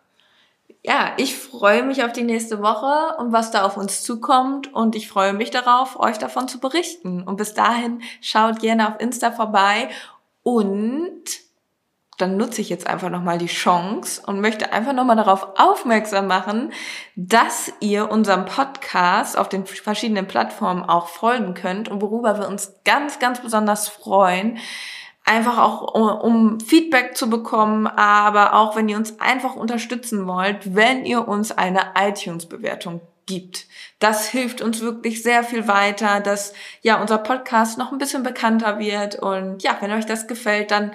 Ja, 0.84 1.13
ich 1.17 1.38
freue 1.38 1.84
mich 1.84 2.04
auf 2.04 2.12
die 2.12 2.24
nächste 2.24 2.62
Woche 2.62 3.15
und 3.17 3.32
was 3.32 3.52
da 3.52 3.63
auf 3.63 3.78
uns 3.78 4.02
zukommt 4.02 4.74
und 4.74 4.96
ich 4.96 5.08
freue 5.08 5.34
mich 5.34 5.52
darauf, 5.52 6.00
euch 6.00 6.17
davon 6.17 6.48
zu 6.48 6.60
berichten. 6.60 7.22
Und 7.22 7.36
bis 7.38 7.54
dahin 7.54 8.02
schaut 8.20 8.60
gerne 8.60 8.88
auf 8.88 9.00
Insta 9.00 9.32
vorbei 9.32 9.89
und 10.41 11.24
dann 12.21 12.38
nutze 12.38 12.62
ich 12.62 12.69
jetzt 12.69 12.88
einfach 12.88 13.10
nochmal 13.10 13.38
die 13.38 13.47
Chance 13.47 14.21
und 14.25 14.39
möchte 14.39 14.71
einfach 14.71 14.93
nochmal 14.93 15.15
darauf 15.15 15.47
aufmerksam 15.57 16.27
machen, 16.27 16.71
dass 17.15 17.73
ihr 17.79 18.12
unserem 18.12 18.45
Podcast 18.45 19.38
auf 19.38 19.49
den 19.49 19.65
verschiedenen 19.65 20.27
Plattformen 20.27 20.84
auch 20.84 21.07
folgen 21.07 21.53
könnt 21.53 21.89
und 21.89 22.01
worüber 22.01 22.39
wir 22.39 22.47
uns 22.47 22.73
ganz, 22.86 23.19
ganz 23.19 23.41
besonders 23.41 23.89
freuen. 23.89 24.60
Einfach 25.23 25.57
auch 25.57 25.93
um 26.23 26.60
Feedback 26.60 27.15
zu 27.15 27.29
bekommen, 27.29 27.88
aber 27.88 28.53
auch 28.53 28.75
wenn 28.75 28.89
ihr 28.89 28.97
uns 28.97 29.19
einfach 29.19 29.55
unterstützen 29.55 30.27
wollt, 30.27 30.75
wenn 30.75 31.05
ihr 31.05 31.27
uns 31.27 31.51
eine 31.51 31.81
iTunes-Bewertung 31.95 33.01
gibt. 33.27 33.67
Das 33.99 34.27
hilft 34.27 34.62
uns 34.62 34.81
wirklich 34.81 35.23
sehr 35.23 35.43
viel 35.43 35.67
weiter, 35.67 36.19
dass 36.19 36.53
ja 36.81 36.99
unser 36.99 37.17
Podcast 37.17 37.77
noch 37.77 37.91
ein 37.91 37.97
bisschen 37.97 38.23
bekannter 38.23 38.79
wird 38.79 39.15
und 39.15 39.63
ja, 39.63 39.77
wenn 39.79 39.91
euch 39.91 40.05
das 40.05 40.27
gefällt, 40.27 40.71
dann 40.71 40.91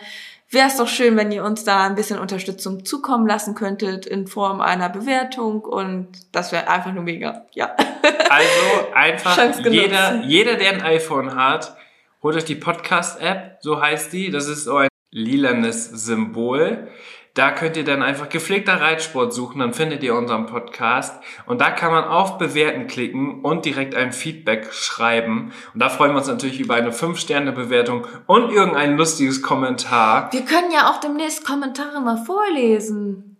wäre 0.50 0.68
es 0.68 0.76
doch 0.76 0.88
schön, 0.88 1.16
wenn 1.16 1.32
ihr 1.32 1.44
uns 1.44 1.64
da 1.64 1.86
ein 1.86 1.94
bisschen 1.94 2.18
Unterstützung 2.18 2.84
zukommen 2.84 3.26
lassen 3.26 3.54
könntet 3.54 4.06
in 4.06 4.26
Form 4.26 4.60
einer 4.60 4.88
Bewertung 4.88 5.62
und 5.62 6.08
das 6.32 6.52
wäre 6.52 6.68
einfach 6.68 6.92
nur 6.92 7.04
mega. 7.04 7.46
Ja. 7.52 7.74
Also 8.28 8.92
einfach 8.92 9.60
jeder, 9.70 10.22
jeder, 10.22 10.56
der 10.56 10.72
ein 10.72 10.82
iPhone 10.82 11.36
hat, 11.36 11.76
holt 12.22 12.36
euch 12.36 12.44
die 12.44 12.56
Podcast-App, 12.56 13.58
so 13.60 13.80
heißt 13.80 14.12
die. 14.12 14.30
Das 14.30 14.48
ist 14.48 14.64
so 14.64 14.76
ein 14.76 14.88
lilanes 15.10 15.86
Symbol. 15.86 16.88
Da 17.36 17.50
könnt 17.50 17.76
ihr 17.76 17.84
dann 17.84 18.02
einfach 18.02 18.30
gepflegter 18.30 18.80
Reitsport 18.80 19.34
suchen, 19.34 19.58
dann 19.58 19.74
findet 19.74 20.02
ihr 20.02 20.14
unseren 20.14 20.46
Podcast 20.46 21.22
und 21.44 21.60
da 21.60 21.70
kann 21.70 21.92
man 21.92 22.04
auf 22.04 22.38
Bewerten 22.38 22.86
klicken 22.86 23.42
und 23.42 23.66
direkt 23.66 23.94
ein 23.94 24.12
Feedback 24.12 24.72
schreiben. 24.72 25.52
Und 25.74 25.82
da 25.82 25.90
freuen 25.90 26.12
wir 26.12 26.16
uns 26.16 26.28
natürlich 26.28 26.60
über 26.60 26.76
eine 26.76 26.92
5-Sterne-Bewertung 26.92 28.06
und 28.24 28.50
irgendein 28.50 28.96
lustiges 28.96 29.42
Kommentar. 29.42 30.32
Wir 30.32 30.46
können 30.46 30.70
ja 30.72 30.88
auch 30.90 30.98
demnächst 30.98 31.46
Kommentare 31.46 32.00
mal 32.00 32.16
vorlesen. 32.16 33.36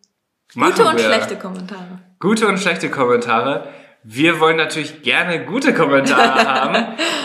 Machen 0.55 0.75
Gute 0.75 0.89
und 0.91 0.97
wir. 0.99 1.05
schlechte 1.05 1.37
Kommentare. 1.37 1.99
Gute 2.21 2.49
und 2.49 2.59
schlechte 2.59 2.91
Kommentare. 2.91 3.67
Wir 4.09 4.39
wollen 4.39 4.57
natürlich 4.57 5.03
gerne 5.03 5.45
gute 5.47 5.75
Kommentare 5.75 6.47
haben, 6.47 6.77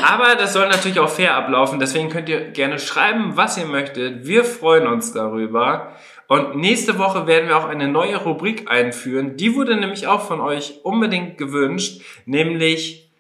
aber 0.04 0.36
das 0.36 0.54
soll 0.54 0.68
natürlich 0.68 1.00
auch 1.00 1.10
fair 1.10 1.36
ablaufen. 1.36 1.80
Deswegen 1.80 2.10
könnt 2.10 2.28
ihr 2.28 2.50
gerne 2.50 2.80
schreiben, 2.80 3.34
was 3.36 3.58
ihr 3.58 3.68
möchtet. 3.68 4.26
Wir 4.26 4.44
freuen 4.44 4.88
uns 4.88 5.14
darüber. 5.14 5.96
Und 6.32 6.56
nächste 6.56 6.98
Woche 6.98 7.28
werden 7.28 7.50
wir 7.50 7.58
auch 7.58 7.68
eine 7.68 7.90
neue 7.90 8.16
Rubrik 8.16 8.72
einführen. 8.72 9.36
Die 9.36 9.54
wurde 9.54 9.76
nämlich 9.76 10.08
auch 10.08 10.22
von 10.22 10.40
euch 10.40 10.80
unbedingt 10.84 11.38
gewünscht, 11.38 12.04
nämlich 12.26 13.12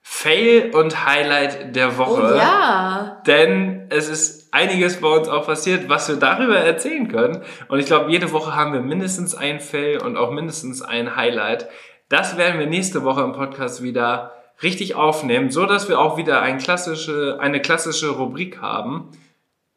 Fail 0.00 0.72
und 0.74 1.06
Highlight 1.06 1.76
der 1.76 1.96
Woche. 1.96 2.32
Oh 2.34 2.36
ja. 2.36 3.22
Denn 3.24 3.86
es 3.90 4.08
ist 4.08 4.52
einiges 4.52 5.00
bei 5.00 5.06
uns 5.06 5.28
auch 5.28 5.46
passiert, 5.46 5.88
was 5.88 6.08
wir 6.08 6.16
darüber 6.16 6.56
erzählen 6.56 7.06
können. 7.06 7.44
Und 7.68 7.78
ich 7.78 7.86
glaube, 7.86 8.10
jede 8.10 8.32
Woche 8.32 8.56
haben 8.56 8.72
wir 8.72 8.80
mindestens 8.80 9.36
ein 9.36 9.60
Fail 9.60 10.02
und 10.02 10.16
auch 10.16 10.32
mindestens 10.32 10.82
ein 10.82 11.14
Highlight. 11.14 11.68
Das 12.08 12.36
werden 12.36 12.58
wir 12.58 12.66
nächste 12.66 13.04
Woche 13.04 13.22
im 13.22 13.30
Podcast 13.30 13.80
wieder 13.80 14.32
richtig 14.60 14.96
aufnehmen, 14.96 15.52
so 15.52 15.66
dass 15.66 15.88
wir 15.88 16.00
auch 16.00 16.16
wieder 16.16 16.42
ein 16.42 16.58
klassische, 16.58 17.38
eine 17.38 17.62
klassische 17.62 18.08
Rubrik 18.08 18.60
haben. 18.60 19.12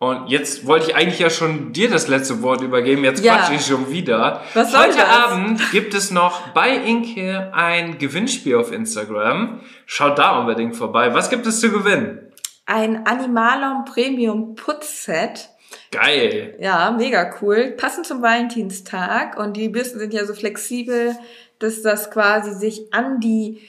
Und 0.04 0.28
jetzt 0.28 0.68
wollte 0.68 0.90
ich 0.90 0.96
eigentlich 0.98 1.20
ja 1.20 1.30
schon 1.30 1.72
dir 1.72 1.90
das 1.90 2.10
letzte 2.10 2.42
Wort 2.42 2.60
übergeben, 2.60 3.06
jetzt 3.06 3.24
ja. 3.24 3.38
quatsche 3.38 3.54
ich 3.54 3.66
schon 3.66 3.90
wieder. 3.90 4.42
Was 4.54 4.78
Heute 4.78 4.98
das? 4.98 5.08
Abend 5.08 5.72
gibt 5.72 5.94
es 5.94 6.12
noch 6.12 6.50
bei 6.50 6.76
Inke 6.76 7.54
ein 7.54 8.00
Gewinnspiel 8.00 8.58
auf 8.58 8.74
Instagram. 8.74 9.62
Schaut 9.86 10.20
da 10.20 10.40
unbedingt 10.40 10.76
vorbei. 10.76 11.14
Was 11.14 11.30
gibt 11.30 11.46
es 11.46 11.62
zu 11.62 11.72
gewinnen? 11.72 12.20
Ein 12.66 13.08
Animalon 13.08 13.86
Premium 13.86 14.56
Putzset. 14.56 15.48
Geil. 15.90 16.58
Ja, 16.60 16.92
mega 16.92 17.36
cool. 17.42 17.72
Passend 17.78 18.06
zum 18.06 18.22
Valentinstag. 18.22 19.38
Und 19.38 19.56
die 19.56 19.70
Bürsten 19.70 20.00
sind 20.00 20.14
ja 20.14 20.26
so 20.26 20.34
flexibel, 20.34 21.16
dass 21.60 21.82
das 21.82 22.12
quasi 22.12 22.54
sich 22.54 22.94
an 22.94 23.22
die 23.22 23.62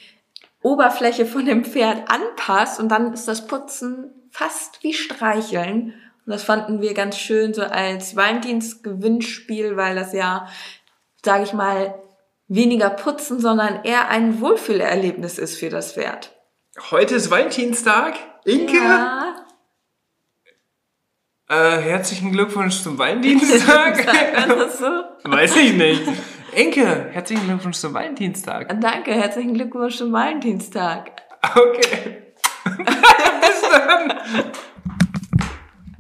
Oberfläche 0.62 1.27
von 1.27 1.47
dem 1.47 1.64
Pferd 1.64 2.11
anpasst. 2.11 2.81
Und 2.81 2.88
dann 2.88 3.12
ist 3.12 3.29
das 3.29 3.47
Putzen 3.47 4.11
fast 4.33 4.83
wie 4.83 4.94
Streicheln. 4.94 5.94
Und 6.27 6.33
das 6.33 6.43
fanden 6.43 6.81
wir 6.81 6.95
ganz 6.95 7.19
schön 7.19 7.53
so 7.53 7.63
als 7.63 8.17
Valentinsgewinnspiel, 8.17 9.77
weil 9.77 9.95
das 9.95 10.13
ja, 10.13 10.49
sage 11.23 11.45
ich 11.45 11.53
mal, 11.53 11.95
weniger 12.49 12.91
putzen, 12.91 13.41
sondern 13.41 13.85
eher 13.85 14.09
ein 14.09 14.41
Wohlfühlerlebnis 14.41 15.39
ist 15.39 15.59
für 15.59 15.69
das 15.69 15.93
Pferd. 15.93 16.33
Heute 16.91 17.15
ist 17.15 17.31
Valentinstag. 17.31 18.15
Inke? 18.45 18.77
Ja. 18.77 19.47
Äh, 21.49 21.77
herzlichen 21.83 22.33
Glückwunsch 22.33 22.83
zum 22.83 22.99
Valentinstag. 22.99 23.99
so? 24.79 25.31
Weiß 25.31 25.57
ich 25.57 25.75
nicht. 25.75 26.03
Inke, 26.53 27.11
herzlichen 27.13 27.47
Glückwunsch 27.47 27.77
zum 27.77 27.93
Valentinstag. 27.93 28.81
Danke, 28.81 29.13
herzlichen 29.13 29.55
Glückwunsch 29.55 29.97
zum 29.97 30.13
Valentinstag. 30.13 31.13
Okay. 31.55 32.35
Bis 32.77 33.71
dann. 33.71 34.53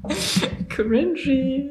Cringy. 0.68 1.70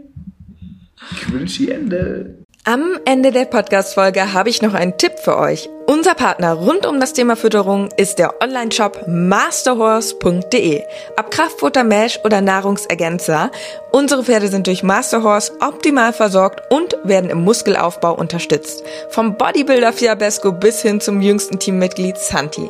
Cringy 1.19 1.71
Ende. 1.71 2.43
Am 2.65 2.97
Ende 3.03 3.31
der 3.31 3.43
Podcast-Folge 3.43 4.31
habe 4.31 4.49
ich 4.49 4.61
noch 4.61 4.73
einen 4.73 4.97
Tipp 4.97 5.19
für 5.21 5.37
euch. 5.37 5.69
Unser 5.85 6.15
Partner 6.15 6.53
rund 6.53 6.85
um 6.85 7.01
das 7.01 7.11
Thema 7.11 7.35
Fütterung 7.35 7.89
ist 7.97 8.19
der 8.19 8.41
Online-Shop 8.41 9.03
masterhorse.de. 9.05 10.81
Ab 11.17 11.29
Kraftfutter, 11.29 11.83
Mesh 11.83 12.21
oder 12.23 12.39
Nahrungsergänzer. 12.39 13.51
Unsere 13.91 14.23
Pferde 14.23 14.47
sind 14.47 14.67
durch 14.67 14.81
Masterhorse 14.81 15.51
optimal 15.59 16.13
versorgt 16.13 16.61
und 16.71 16.95
werden 17.03 17.29
im 17.29 17.43
Muskelaufbau 17.43 18.15
unterstützt. 18.15 18.81
Vom 19.09 19.35
Bodybuilder 19.37 19.91
Fiabesco 19.91 20.53
bis 20.53 20.81
hin 20.81 21.01
zum 21.01 21.21
jüngsten 21.21 21.59
Teammitglied 21.59 22.17
Santi 22.17 22.69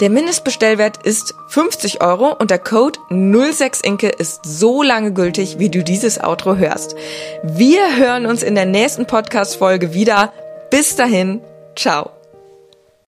Der 0.00 0.10
Mindestbestellwert 0.10 0.98
ist 1.06 1.34
50 1.48 2.02
Euro 2.02 2.30
und 2.32 2.50
der 2.50 2.58
Code 2.58 2.98
06inke 3.10 4.08
ist 4.08 4.40
so 4.44 4.82
lange 4.82 5.12
gültig, 5.12 5.58
wie 5.58 5.70
du 5.70 5.82
dieses 5.82 6.22
Outro 6.22 6.56
hörst. 6.56 6.94
Wir 7.42 7.96
hören 7.96 8.26
uns 8.26 8.42
in 8.42 8.54
der 8.54 8.66
nächsten 8.66 9.06
Podcast-Folge 9.06 9.94
wieder. 9.94 10.34
Bis 10.70 10.96
dahin, 10.96 11.40
ciao. 11.76 12.10